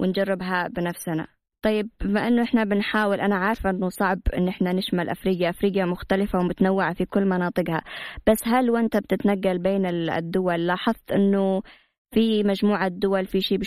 ونجربها 0.00 0.68
بنفسنا. 0.68 1.26
طيب 1.62 1.90
بما 2.00 2.28
إنه 2.28 2.42
إحنا 2.42 2.64
بنحاول 2.64 3.20
أنا 3.20 3.36
عارفة 3.36 3.70
إنه 3.70 3.88
صعب 3.88 4.20
إن 4.36 4.48
إحنا 4.48 4.72
نشمل 4.72 5.08
أفريقيا 5.08 5.50
أفريقيا 5.50 5.84
مختلفة 5.84 6.38
ومتنوعة 6.38 6.94
في 6.94 7.04
كل 7.04 7.24
مناطقها. 7.24 7.82
بس 8.26 8.48
هل 8.48 8.70
وأنت 8.70 8.96
بتتنقل 8.96 9.58
بين 9.58 9.86
الدول 9.86 10.66
لاحظت 10.66 11.12
إنه 11.12 11.62
في 12.12 12.42
مجموعة 12.42 12.88
دول 12.88 13.26
في 13.26 13.40
شيء 13.40 13.58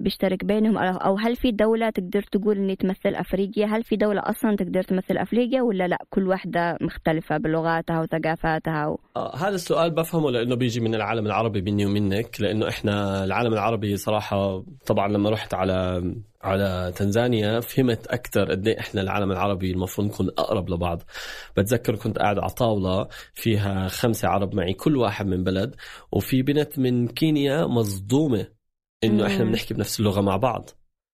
بيشترك 0.00 0.44
بينهم؟ 0.44 0.78
أو 0.78 1.16
هل 1.18 1.36
في 1.36 1.50
دولة 1.50 1.90
تقدر 1.90 2.22
تقول 2.22 2.56
إني 2.58 2.76
تمثل 2.76 3.14
أفريقيا؟ 3.14 3.66
هل 3.66 3.84
في 3.84 3.96
دولة 3.96 4.20
أصلا 4.24 4.56
تقدر 4.56 4.82
تمثل 4.82 5.16
أفريقيا 5.16 5.62
ولا 5.62 5.88
لا؟ 5.88 5.98
كل 6.10 6.28
واحدة 6.28 6.76
مختلفة 6.80 7.36
بلغاتها 7.36 8.00
وثقافاتها 8.00 8.86
و... 8.86 8.98
آه 9.16 9.36
هذا 9.36 9.54
السؤال 9.54 9.90
بفهمه 9.90 10.30
لأنه 10.30 10.54
بيجي 10.56 10.80
من 10.80 10.94
العالم 10.94 11.26
العربي 11.26 11.62
مني 11.62 11.86
ومنك 11.86 12.40
لأنه 12.40 12.68
إحنا 12.68 13.24
العالم 13.24 13.52
العربي 13.52 13.96
صراحة 13.96 14.62
طبعا 14.86 15.08
لما 15.08 15.30
رحت 15.30 15.54
على 15.54 16.02
على 16.42 16.92
تنزانيا 16.96 17.60
فهمت 17.60 18.06
أكثر 18.06 18.50
قد 18.50 18.68
إيه 18.68 18.80
إحنا 18.80 19.00
العالم 19.00 19.30
العربي 19.32 19.70
المفروض 19.70 20.06
نكون 20.06 20.28
أقرب 20.28 20.70
لبعض. 20.70 21.02
بتذكر 21.56 21.96
كنت 21.96 22.18
قاعد 22.18 22.38
على 22.38 22.50
طاولة 22.50 23.08
فيها 23.34 23.88
خمسة 23.88 24.28
عرب 24.28 24.54
معي 24.54 24.74
كل 24.74 24.96
واحد 24.96 25.26
من 25.26 25.44
بلد 25.44 25.74
وفي 26.12 26.42
بنت 26.42 26.78
من 26.78 27.08
كينيا 27.08 27.66
مصدومة 27.66 28.48
إنه 29.04 29.26
إحنا 29.26 29.44
بنحكي 29.44 29.74
بنفس 29.74 30.00
اللغة 30.00 30.20
مع 30.20 30.36
بعض. 30.36 30.70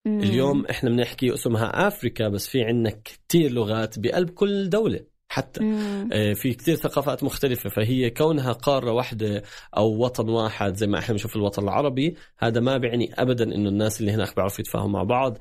اليوم 0.07 0.67
إحنا 0.67 0.91
بنحكي 0.91 1.35
اسمها 1.35 1.89
آفريكا 1.89 2.29
بس 2.29 2.49
في 2.49 2.63
عندنا 2.65 3.01
كثير 3.05 3.51
لغات 3.51 3.99
بقلب 3.99 4.31
كل 4.31 4.69
دولة. 4.69 5.13
حتى 5.35 5.64
مم. 5.64 6.09
آه، 6.12 6.33
في 6.33 6.55
كثير 6.55 6.77
ثقافات 6.77 7.25
مختلفة 7.25 7.70
فهي 7.70 8.11
كونها 8.11 8.53
قارة 8.53 8.92
واحدة 8.92 9.42
أو 9.77 10.05
وطن 10.05 10.29
واحد 10.29 10.75
زي 10.77 10.87
ما 10.87 10.99
إحنا 10.99 11.12
بنشوف 11.12 11.37
الوطن 11.37 11.62
العربي 11.62 12.16
هذا 12.38 12.61
ما 12.61 12.77
بيعني 12.77 13.14
أبدا 13.14 13.44
إنه 13.44 13.68
الناس 13.68 14.01
اللي 14.01 14.12
هناك 14.12 14.37
بيعرفوا 14.37 14.61
يتفاهموا 14.61 14.90
مع 14.90 15.03
بعض 15.03 15.38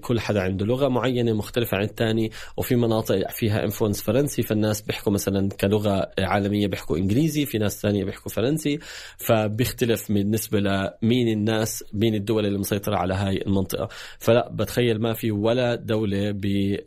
كل 0.00 0.20
حدا 0.20 0.42
عنده 0.42 0.66
لغة 0.66 0.88
معينة 0.88 1.32
مختلفة 1.32 1.76
عن 1.76 1.82
الثاني 1.84 2.30
وفي 2.56 2.76
مناطق 2.76 3.30
فيها 3.30 3.64
انفلونس 3.64 4.02
فرنسي 4.02 4.42
فالناس 4.42 4.82
بيحكوا 4.82 5.12
مثلا 5.12 5.48
كلغة 5.48 6.10
عالمية 6.18 6.66
بيحكوا 6.66 6.96
إنجليزي 6.96 7.46
في 7.46 7.58
ناس 7.58 7.82
ثانية 7.82 8.04
بيحكوا 8.04 8.30
فرنسي 8.30 8.78
فبيختلف 9.16 10.12
بالنسبة 10.12 10.60
لمين 10.60 11.28
الناس 11.28 11.84
مين 11.92 12.14
الدول 12.14 12.46
اللي 12.46 12.58
مسيطرة 12.58 12.96
على 12.96 13.14
هاي 13.14 13.42
المنطقة. 13.42 13.88
فلا 14.18 14.48
بتخيل 14.52 15.00
ما 15.00 15.12
في 15.12 15.30
ولا 15.30 15.74
دولة 15.74 16.28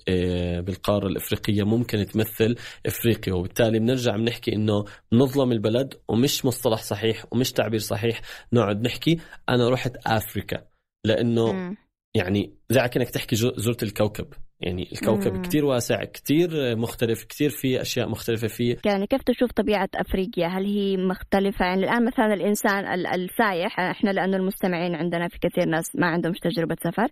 آه، 0.10 0.60
بالقارة 0.60 1.08
الإفريقية 1.08 1.64
ممكن 1.64 2.06
تمثل 2.06 2.56
إفريقيا. 2.86 3.34
وبالتالي 3.34 3.80
بنرجع 3.80 4.16
بنحكي 4.16 4.56
إنه 4.56 4.86
نظلم 5.14 5.52
البلد 5.52 5.94
ومش 6.08 6.46
مصطلح 6.46 6.82
صحيح 6.82 7.26
ومش 7.32 7.52
تعبير 7.52 7.80
صحيح. 7.80 8.22
نقعد 8.54 8.82
نحكي 8.82 9.20
أنا 9.50 9.70
رحت 9.70 9.96
أفريكا 10.08 10.64
لأنه. 11.06 11.76
يعني 12.16 12.55
زي 12.70 12.88
كأنك 12.88 13.10
تحكي 13.10 13.36
زرت 13.36 13.84
الكوكب. 13.84 14.28
يعني 14.60 14.90
الكوكب 14.92 15.34
مم. 15.34 15.42
كتير 15.42 15.66
واسع 15.66 16.04
كتير 16.04 16.76
مختلف 16.76 17.24
كتير 17.24 17.50
في 17.50 17.82
أشياء 17.82 18.10
مختلفة 18.10 18.48
فيه. 18.48 18.78
يعني 18.86 19.08
كيف 19.08 19.22
تشوف 19.22 19.52
طبيعة 19.52 19.90
أفريقيا؟ 19.96 20.48
هل 20.48 20.66
هي 20.66 20.98
مختلفة؟ 20.98 21.66
يعني 21.66 21.84
الآن 21.84 22.06
مثلا 22.06 22.34
الإنسان 22.34 23.06
السايح 23.14 23.80
إحنا 23.80 24.10
لأنه 24.10 24.38
المستمعين 24.38 24.96
عندنا 24.96 25.28
في 25.28 25.40
كثير 25.40 25.66
ناس 25.66 25.96
ما 25.96 26.08
عندهم 26.08 26.34
تجربة 26.34 26.76
سفر 26.84 27.08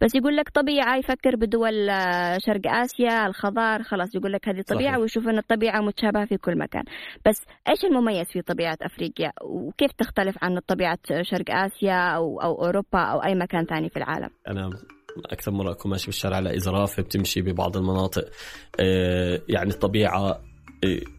بس 0.00 0.14
يقول 0.14 0.36
لك 0.36 0.48
طبيعة 0.48 0.96
يفكر 0.96 1.36
بدول 1.36 1.90
آه، 1.90 2.38
شرق 2.46 2.66
آسيا 2.66 3.26
الخضار 3.26 3.82
خلاص 3.82 4.14
يقول 4.14 4.32
لك 4.32 4.48
هذه 4.48 4.60
طبيعة 4.60 4.92
صحيح. 4.92 5.02
ويشوف 5.02 5.28
أن 5.28 5.38
الطبيعة 5.38 5.80
متشابهة 5.80 6.24
في 6.24 6.36
كل 6.36 6.58
مكان. 6.58 6.84
بس 7.26 7.42
إيش 7.68 7.84
المميز 7.84 8.26
في 8.26 8.42
طبيعة 8.42 8.78
أفريقيا؟ 8.82 9.32
وكيف 9.42 9.92
تختلف 9.92 10.36
عن 10.42 10.58
طبيعة 10.58 10.98
شرق 11.22 11.50
آسيا 11.50 12.08
أو, 12.16 12.40
أو 12.40 12.64
أوروبا 12.64 12.98
أو 12.98 13.24
أي 13.24 13.34
مكان 13.34 13.64
ثاني 13.64 13.88
في 13.88 13.96
العالم؟ 13.96 14.30
أنا 14.48 14.70
أكثر 15.26 15.50
مرة 15.50 15.72
أكون 15.72 15.90
ماشي 15.90 16.06
بالشارع 16.06 16.38
الاقي 16.38 16.60
زرافه 16.60 17.02
بتمشي 17.02 17.40
ببعض 17.42 17.76
المناطق. 17.76 18.28
آه، 18.80 19.40
يعني 19.48 19.70
الطبيعة 19.70 20.40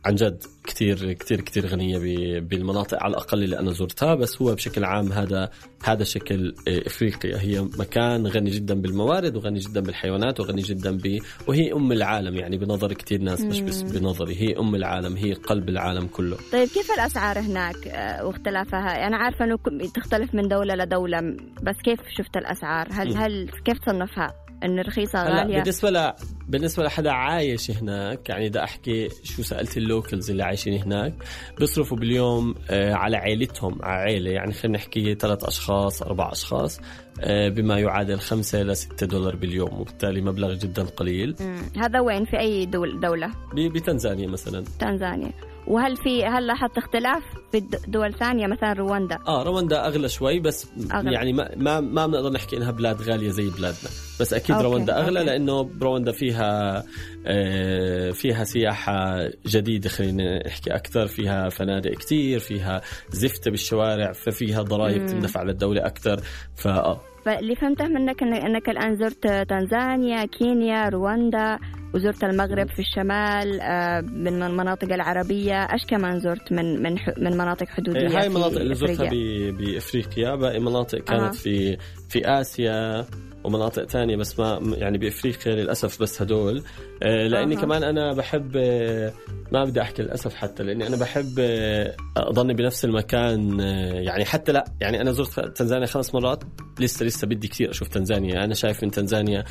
عن 0.05 0.15
جد 0.15 0.43
كثير 0.67 1.13
كثير 1.13 1.41
كثير 1.41 1.65
غنية 1.67 1.97
بالمناطق 2.39 3.03
على 3.03 3.11
الأقل 3.11 3.43
اللي 3.43 3.59
أنا 3.59 3.71
زرتها 3.71 4.15
بس 4.15 4.41
هو 4.41 4.55
بشكل 4.55 4.83
عام 4.85 5.11
هذا 5.11 5.49
هذا 5.83 6.03
شكل 6.03 6.55
إفريقيا. 6.67 7.37
هي 7.41 7.61
مكان 7.79 8.27
غني 8.27 8.49
جدا 8.49 8.81
بالموارد 8.81 9.35
وغني 9.35 9.59
جدا 9.59 9.81
بالحيوانات 9.81 10.39
وغني 10.39 10.61
جدا 10.61 10.97
ب 10.97 11.19
وهي 11.47 11.73
أم 11.73 11.91
العالم 11.91 12.35
يعني 12.35 12.57
بنظر 12.57 12.93
كثير 12.93 13.21
ناس 13.21 13.41
مش 13.41 13.61
بس 13.61 13.81
بنظري. 13.81 14.35
هي 14.41 14.57
أم 14.59 14.75
العالم 14.75 15.15
هي 15.17 15.33
قلب 15.33 15.69
العالم 15.69 16.07
كله. 16.07 16.37
طيب 16.51 16.67
كيف 16.67 16.91
الأسعار 16.99 17.39
هناك 17.39 17.87
آه، 17.87 18.25
واختلافها؟ 18.25 19.07
أنا 19.07 19.17
عارفة 19.17 19.45
أنه 19.45 19.57
كم- 19.57 19.77
تختلف 19.95 20.35
من 20.35 20.47
دولة 20.47 20.75
لدولة 20.75 21.21
بس 21.63 21.75
كيف 21.83 21.99
شفت 22.17 22.37
الأسعار؟ 22.37 22.87
هل. 22.91 23.17
هل 23.17 23.49
كيف 23.65 23.79
تصنفها؟ 23.79 24.44
أن 24.63 24.79
رخيصة 24.79 25.19
هلا 25.19 25.39
غالية. 25.39 25.59
بالنسبة 25.59 25.89
ل 25.89 26.13
بالنسبة 26.47 26.83
لحدا 26.83 27.11
عايش 27.11 27.71
هناك 27.71 28.29
يعني 28.29 28.49
بدي 28.49 28.63
أحكي 28.63 29.09
شو 29.23 29.43
سألت 29.43 29.77
اللوكلز 29.77 30.31
اللي 30.31 30.43
عايشين 30.43 30.81
هناك 30.81 31.13
بيصرفوا 31.59 31.97
باليوم 31.97 32.55
آه، 32.69 32.93
على 32.93 33.17
عائلتهم 33.17 33.79
على 33.81 34.01
عائله 34.01 34.31
يعني 34.31 34.53
خلينا 34.53 34.77
نحكي 34.77 35.15
ثلاث 35.15 35.43
أشخاص 35.43 36.01
أربع 36.01 36.31
أشخاص 36.31 36.79
آه، 37.19 37.49
بما 37.49 37.79
يعادل 37.79 38.19
خمسة 38.19 38.63
ل 38.63 38.77
6 38.77 39.05
دولار 39.07 39.35
باليوم 39.35 39.79
وبالتالي 39.81 40.21
مبلغ 40.21 40.53
جدا 40.53 40.83
قليل. 40.83 41.35
مم. 41.39 41.61
هذا 41.77 41.99
وين؟ 41.99 42.25
في 42.25 42.39
أي 42.39 42.65
دول 42.65 42.99
دولة؟ 42.99 43.31
بتنزانيا 43.53 44.27
مثلا. 44.27 44.63
تنزانيا. 44.79 45.31
وهل 45.67 45.97
في 45.97 46.25
هل 46.25 46.47
لاحظت 46.47 46.77
اختلاف 46.77 47.23
في 47.51 47.59
دول 47.87 48.13
ثانية؟ 48.13 48.47
مثلا 48.47 48.73
رواندا. 48.73 49.19
آه 49.27 49.43
رواندا 49.43 49.87
أغلى 49.87 50.09
شوي 50.09 50.39
بس 50.39 50.67
أغلى. 50.91 51.13
يعني 51.13 51.33
ما 51.33 51.55
ما 51.55 51.79
ما 51.79 52.07
بنقدر 52.07 52.29
نحكي 52.31 52.57
إنها 52.57 52.71
بلاد 52.71 53.01
غالية 53.01 53.29
زي 53.29 53.49
بلادنا. 53.49 53.89
بس 54.19 54.33
أكيد 54.33 54.55
okay، 54.55 54.67
رواندا 54.67 54.99
أغلى 54.99 55.19
okay. 55.19 55.31
لأنه 55.31 55.69
رواندا 55.81 56.11
فيها 56.11 56.83
آه، 57.27 58.11
فيها 58.11 58.43
سياحة 58.43 59.29
جديدة 59.47 59.89
خلينا 59.89 60.47
نحكي 60.47 60.75
أكثر 60.75 61.07
فيها 61.07 61.49
فنادق 61.49 61.91
كتير 61.91 62.39
فيها 62.39 62.81
زفته 63.09 63.51
بالشوارع 63.51 64.11
ففيها 64.11 64.61
ضرائب. 64.61 65.05
تندفع 65.05 65.43
للدوله 65.43 65.85
أكثر 65.85 66.19
فاه 66.55 67.01
فاللي 67.25 67.55
فهمته 67.55 67.87
منك 67.87 68.23
إنك 68.23 68.69
الآن 68.69 68.95
زرت 68.95 69.27
تنزانيا 69.49 70.25
كينيا 70.25 70.89
رواندا 70.89 71.59
وزرت 71.93 72.23
المغرب 72.23 72.67
في 72.67 72.79
الشمال 72.79 73.61
آه، 73.61 74.01
من 74.01 74.43
المناطق 74.43 74.93
العربية 74.93 75.63
إيش 75.73 75.85
كمان 75.87 76.19
زرت 76.19 76.51
من 76.51 76.83
من 76.83 76.97
من 77.17 77.37
مناطق 77.37 77.67
حدودية 77.67 78.07
هاي 78.07 78.21
في 78.21 78.27
المناطق 78.27 78.59
اللي 78.59 78.75
زرتها 78.75 79.09
بإفريقيا 79.51 80.35
باقي 80.35 80.59
مناطق 80.59 80.97
كانت 80.97 81.21
أها. 81.21 81.31
في 81.31 81.77
في 82.09 82.27
آسيا 82.27 83.05
ومناطق 83.45 83.85
تانية 83.85 84.15
بس 84.15 84.39
ما 84.39 84.59
يعني 84.77 84.97
بأفريقيا 84.97 85.55
للأسف 85.55 86.01
بس 86.01 86.21
هدول 86.21 86.63
آه، 87.03 87.27
لأني 87.27 87.55
أها. 87.55 87.61
كمان 87.61 87.83
أنا 87.83 88.13
بحب 88.13 88.51
آه، 88.57 89.13
ما 89.51 89.65
بدي 89.65 89.81
أحكي 89.81 90.01
للأسف 90.03 90.35
حتى 90.35 90.63
لأني 90.63 90.87
أنا 90.87 90.97
بحب 90.97 91.35
آه، 91.39 91.95
أضلني 92.17 92.53
بنفس 92.53 92.85
المكان 92.85 93.61
آه، 93.61 93.93
يعني 93.93 94.25
حتى 94.25 94.51
لا 94.51 94.65
يعني 94.81 95.01
أنا 95.01 95.11
زرت 95.11 95.57
تنزانيا 95.57 95.85
خمس 95.85 96.15
مرات 96.15 96.43
لسه 96.79 97.05
لسه 97.05 97.27
بدي 97.27 97.47
كثير 97.47 97.71
أشوف 97.71 97.87
تنزانيا 97.87 98.43
أنا 98.43 98.53
شايف 98.53 98.83
من 98.83 98.91
تنزانيا 98.91 99.43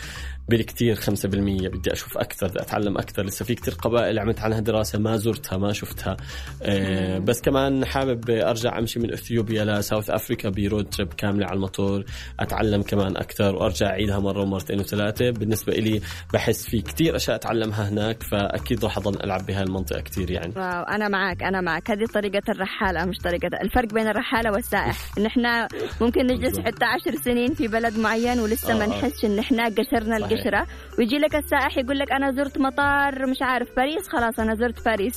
بالكثير 0.49 0.97
5% 0.97 1.69
بدي 1.69 1.93
أشوف 1.93 2.19
أكثر 2.19 2.47
بدي 2.49 2.61
أتعلم 2.61 2.99
أكثر. 2.99 3.23
لسه 3.23 3.45
في 3.45 3.55
كثير 3.55 3.75
قبائل 3.75 4.19
عملت 4.19 4.41
عنها 4.41 4.61
دراسه 4.61 4.99
ما 4.99 5.17
زرتها 5.17 5.59
ما 5.59 5.73
شفتها. 5.73 6.17
آه، 6.63 7.19
بس 7.19 7.41
كمان 7.41 7.85
حابب 7.85 8.31
أرجع 8.31 8.79
أمشي 8.79 9.01
من 9.01 9.13
إثيوبيا 9.13 9.65
ل 9.65 9.72
South 9.72 10.11
Africa 10.11 10.49
ب 10.49 10.57
road 10.57 10.89
trip 10.89 11.13
كاملة 11.13 11.47
على 11.47 11.55
الموتور 11.57 12.05
أتعلم 12.41 12.83
كمان 12.83 13.17
أكثر 13.17 13.55
وأرجع 13.57 13.87
أعيدها 13.87 14.19
مرة 14.19 14.43
ومرتين 14.43 14.81
وثلاثة. 14.81 15.31
بالنسبة 15.31 15.73
لي 15.73 16.01
بحس 16.35 16.67
في 16.69 16.81
كثير 16.83 17.17
أشياء 17.17 17.37
أتعلمها 17.37 17.89
هناك 17.89 18.23
فأكيد 18.23 18.85
راح 18.85 18.99
أضل 18.99 19.23
ألعب 19.25 19.47
بهاي 19.47 19.63
المنطقة 19.63 20.01
كثير 20.01 20.31
يعني. 20.31 20.53
واو 20.57 20.83
أنا 20.83 21.09
معك 21.09 21.43
أنا 21.43 21.61
معك 21.61 21.91
هذه 21.91 22.05
طريقة 22.15 22.43
الرحالة 22.49 23.05
مش 23.05 23.17
طريقة. 23.25 23.51
الفرق 23.63 23.95
بين 23.95 24.07
الرحالة 24.09 24.53
والسائح. 24.53 24.97
ان 25.19 25.27
إحنا 25.27 25.69
ممكن 26.01 26.27
نجلس. 26.27 26.59
حتى 26.59 26.85
عشر 26.85 27.15
سنين 27.25 27.55
في 27.55 27.69
بلد 27.69 27.99
معين 27.99 28.41
ولسه 28.41 28.75
ما 28.79 28.85
آه، 28.85 28.87
آه. 28.87 28.89
نحسش 28.89 29.25
إن 29.25 29.39
إحنا 29.39 29.65
قشرنا. 29.69 30.34
القشره 30.35 30.67
ويجي 30.99 31.19
لك 31.19 31.35
السائح 31.35 31.79
يقول 31.79 31.99
لك 31.99 32.13
أنا 32.13 32.31
زرت 32.33 32.59
مطار 32.59 33.27
مش 33.27 33.43
عارف 33.43 33.77
باريس. 33.77 34.09
خلاص 34.09 34.39
أنا 34.39 34.55
زرت 34.55 34.85
باريس. 34.85 35.15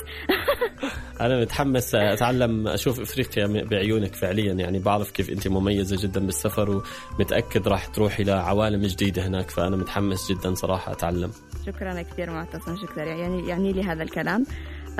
أنا 1.20 1.40
متحمس 1.40 1.94
أتعلم 1.94 2.68
أشوف 2.68 3.00
إفريقيا 3.00 3.64
بعيونك 3.70 4.14
فعليا. 4.14 4.52
يعني 4.52 4.78
بعرف 4.78 5.10
كيف 5.10 5.30
أنت 5.30 5.48
مميزة 5.48 5.96
جدا 6.02 6.20
بالسفر 6.26 6.82
ومتأكد 7.18 7.68
راح 7.68 7.86
تروحي 7.86 8.24
لعوالم 8.24 8.82
جديدة 8.82 9.26
هناك. 9.26 9.50
فأنا 9.50 9.76
متحمس 9.76 10.32
جدا 10.32 10.54
صراحة 10.54 10.92
أتعلم. 10.92 11.30
شكرا 11.66 12.02
كثير 12.02 12.30
معتصم. 12.30 12.76
شكرا. 12.76 13.04
يعني 13.04 13.48
يعني 13.48 13.72
لي 13.72 13.82
هذا 13.82 14.02
الكلام. 14.02 14.44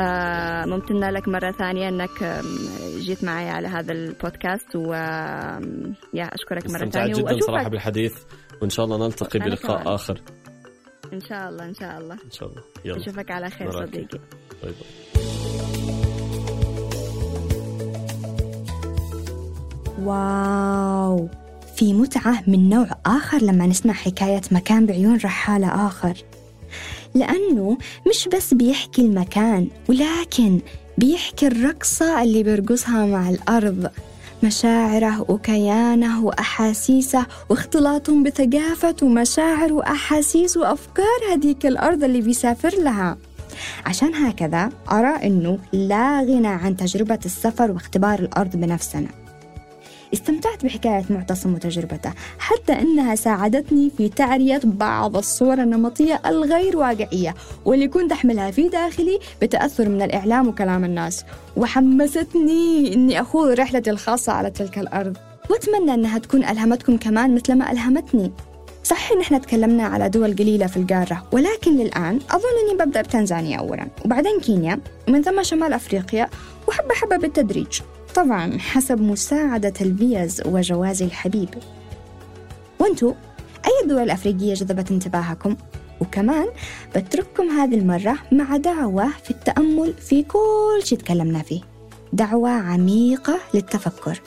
آه 0.01 0.65
ممتنة 0.67 1.11
لك 1.11 1.29
مرة 1.29 1.51
ثانية 1.53 1.89
أنك 1.89 2.43
جيت 2.99 3.25
معي 3.25 3.51
على 3.51 3.69
هذا 3.69 3.93
البودكاست. 3.93 4.77
و 4.77 4.93
يا 6.15 6.25
أشكرك 6.25 6.71
مرة 6.71 6.77
استمتعت 6.77 6.93
ثانية. 7.17 7.33
جدا 7.33 7.41
صراحة 7.41 7.69
بالحديث. 7.69 8.15
وإن 8.63 8.71
شاء 8.71 8.85
الله 8.85 9.07
نلتقي 9.07 9.39
بلقاء 9.39 9.83
كمان. 9.83 9.95
آخر. 9.95 10.23
إن 11.13 11.21
شاء 11.21 11.49
الله 11.49 11.65
إن 11.65 11.75
شاء 11.75 11.99
الله. 11.99 12.15
إن 12.15 12.31
شاء 12.31 12.49
الله. 12.49 12.63
يلا. 12.85 12.97
أشوفك 13.03 13.31
على 13.31 13.51
خير. 13.51 13.73
صديقي. 13.73 14.19
bye 14.63 14.73
bye. 14.73 14.89
واو. 20.03 21.29
في 21.77 21.93
متعة 21.93 22.45
من 22.47 22.69
نوع 22.69 22.89
آخر 23.07 23.39
لما 23.43 23.67
نسمع 23.67 23.93
حكاية 23.93 24.41
مكان 24.53 24.87
بعيون 24.87 25.17
رحالة 25.17 25.87
آخر. 25.87 26.15
لأنه 27.15 27.79
مش 28.09 28.29
بس 28.29 28.55
بيحكي 28.55 29.03
المكان 29.03 29.69
ولكن 29.89 30.61
بيحكي 30.99 31.47
الرقصة 31.47 32.23
اللي 32.23 32.43
بيرقصها 32.43 33.07
مع 33.07 33.31
الأرض. 33.31 33.91
مشاعره 34.43 35.27
وكيانه 35.31 36.25
وأحاسيسه 36.25 37.27
واختلاطهم 37.49 38.23
بثقافة 38.23 38.95
ومشاعر 39.03 39.73
وأحاسيس 39.73 40.57
وأفكار 40.57 41.19
هذيك 41.33 41.67
الأرض 41.67 42.05
اللي 42.05 42.21
بيسافر 42.21 42.75
لها. 42.79 43.17
عشان 43.87 44.15
هكذا 44.15 44.71
أرى 44.93 45.27
أنه 45.27 45.59
لا 45.73 46.21
غنى 46.21 46.49
عن 46.49 46.77
تجربة 46.77 47.19
السفر 47.25 47.71
واختبار 47.71 48.19
الأرض 48.19 48.57
بنفسنا. 48.57 49.09
استمتعت 50.15 50.65
بحكاية 50.65 51.05
معتصم 51.11 51.55
وتجربته 51.55 52.13
حتى 52.39 52.73
أنها 52.73 53.15
ساعدتني 53.15 53.91
في 53.97 54.09
تعرية 54.09 54.61
بعض 54.65 55.17
الصور 55.17 55.63
النمطية 55.63 56.21
الغير 56.27 56.77
واقعية 56.77 57.35
واللي 57.65 57.89
كنت 57.89 58.13
أحملها 58.13 58.51
في 58.51 58.69
داخلي 58.69 59.19
بتأثر 59.43 59.89
من 59.89 60.03
الإعلام 60.03 60.49
وكلام 60.49 60.85
الناس 60.85 61.25
وحمستني 61.57 62.95
أني 62.95 63.21
أخوض 63.21 63.49
رحلتي 63.51 63.91
الخاصة 63.91 64.33
على 64.33 64.51
تلك 64.51 64.79
الأرض. 64.79 65.17
وأتمنى 65.51 65.95
أنها 65.95 66.19
تكون 66.19 66.45
ألهمتكم 66.45 66.97
كمان 66.97 67.35
مثل 67.35 67.55
ما 67.55 67.73
ألهمتني. 67.73 68.33
صحيح 68.85 69.13
إن 69.13 69.21
إحنا 69.21 69.39
تكلمنا 69.39 69.83
على 69.87 70.09
دول 70.09 70.37
قليلة 70.37 70.67
في 70.67 70.77
القارة 70.77 71.27
ولكن 71.33 71.77
للآن 71.77 72.19
أظن 72.31 72.49
أني 72.69 72.85
ببدأ 72.85 73.03
بتنزانيا 73.03 73.59
أولا 73.59 73.89
وبعدين 74.05 74.41
كينيا 74.41 74.81
ومن 75.09 75.23
ثم 75.23 75.43
شمال 75.43 75.73
أفريقيا 75.73 76.29
وحبة 76.69 76.95
حبة 76.95 77.17
بالتدريج. 77.17 77.81
طبعا 78.19 78.59
حسب 78.59 79.01
مساعدة 79.01 79.73
الفيز 79.81 80.43
وجوازي 80.47 81.05
الحبيب. 81.05 81.49
وأنتو 82.79 83.15
أي 83.67 83.73
الدول 83.83 84.03
الأفريقية 84.03 84.55
جذبت 84.55 84.91
انتباهكم؟ 84.91 85.57
وكمان 86.01 86.49
بترككم 86.97 87.49
هذه 87.49 87.75
المرة 87.75 88.19
مع 88.33 88.57
دعوة 88.57 89.09
في 89.25 89.31
التأمل 89.31 89.93
في 89.93 90.23
كل 90.23 90.81
شيء 90.85 90.99
تكلمنا 90.99 91.43
فيه. 91.43 91.61
دعوة 92.13 92.51
عميقة 92.51 93.39
للتفكر. 93.55 94.21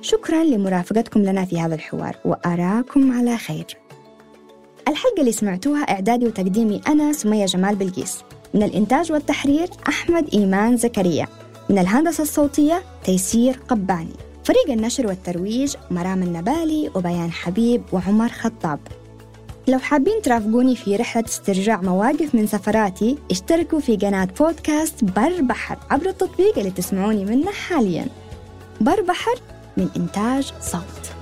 شكرا 0.00 0.44
لمرافقتكم 0.44 1.20
لنا 1.20 1.44
في 1.44 1.60
هذا 1.60 1.74
الحوار 1.74 2.16
وأراكم 2.24 3.18
على 3.18 3.36
خير. 3.36 3.81
الحلقة 4.88 5.20
اللي 5.20 5.32
سمعتوها 5.32 5.82
إعدادي 5.82 6.26
وتقديمي 6.26 6.80
أنا 6.88 7.12
سمية 7.12 7.46
جمال 7.46 7.76
بلقيس. 7.76 8.18
من 8.54 8.62
الإنتاج 8.62 9.12
والتحرير 9.12 9.68
أحمد 9.88 10.34
إيمان 10.34 10.76
زكريا. 10.76 11.26
من 11.70 11.78
الهندسة 11.78 12.22
الصوتية 12.22 12.82
تيسير 13.04 13.58
قباني. 13.68 14.12
فريق 14.44 14.70
النشر 14.70 15.06
والترويج 15.06 15.76
مرام 15.90 16.22
النبالي 16.22 16.90
وبيان 16.94 17.32
حبيب 17.32 17.82
وعمر 17.92 18.28
خطاب. 18.28 18.80
لو 19.68 19.78
حابين 19.78 20.22
ترافقوني 20.22 20.76
في 20.76 20.96
رحلة 20.96 21.24
استرجاع 21.24 21.80
مواقف 21.80 22.34
من 22.34 22.46
سفراتي 22.46 23.18
اشتركوا 23.30 23.80
في 23.80 23.96
قناة 23.96 24.28
بودكاست 24.38 25.04
بر 25.04 25.40
بحر 25.40 25.78
عبر 25.90 26.08
التطبيق 26.08 26.58
اللي 26.58 26.70
تسمعوني 26.70 27.24
منه 27.24 27.50
حاليا. 27.50 28.06
بر 28.80 29.00
بحر 29.00 29.34
من 29.76 29.88
إنتاج 29.96 30.52
صوت. 30.60 31.21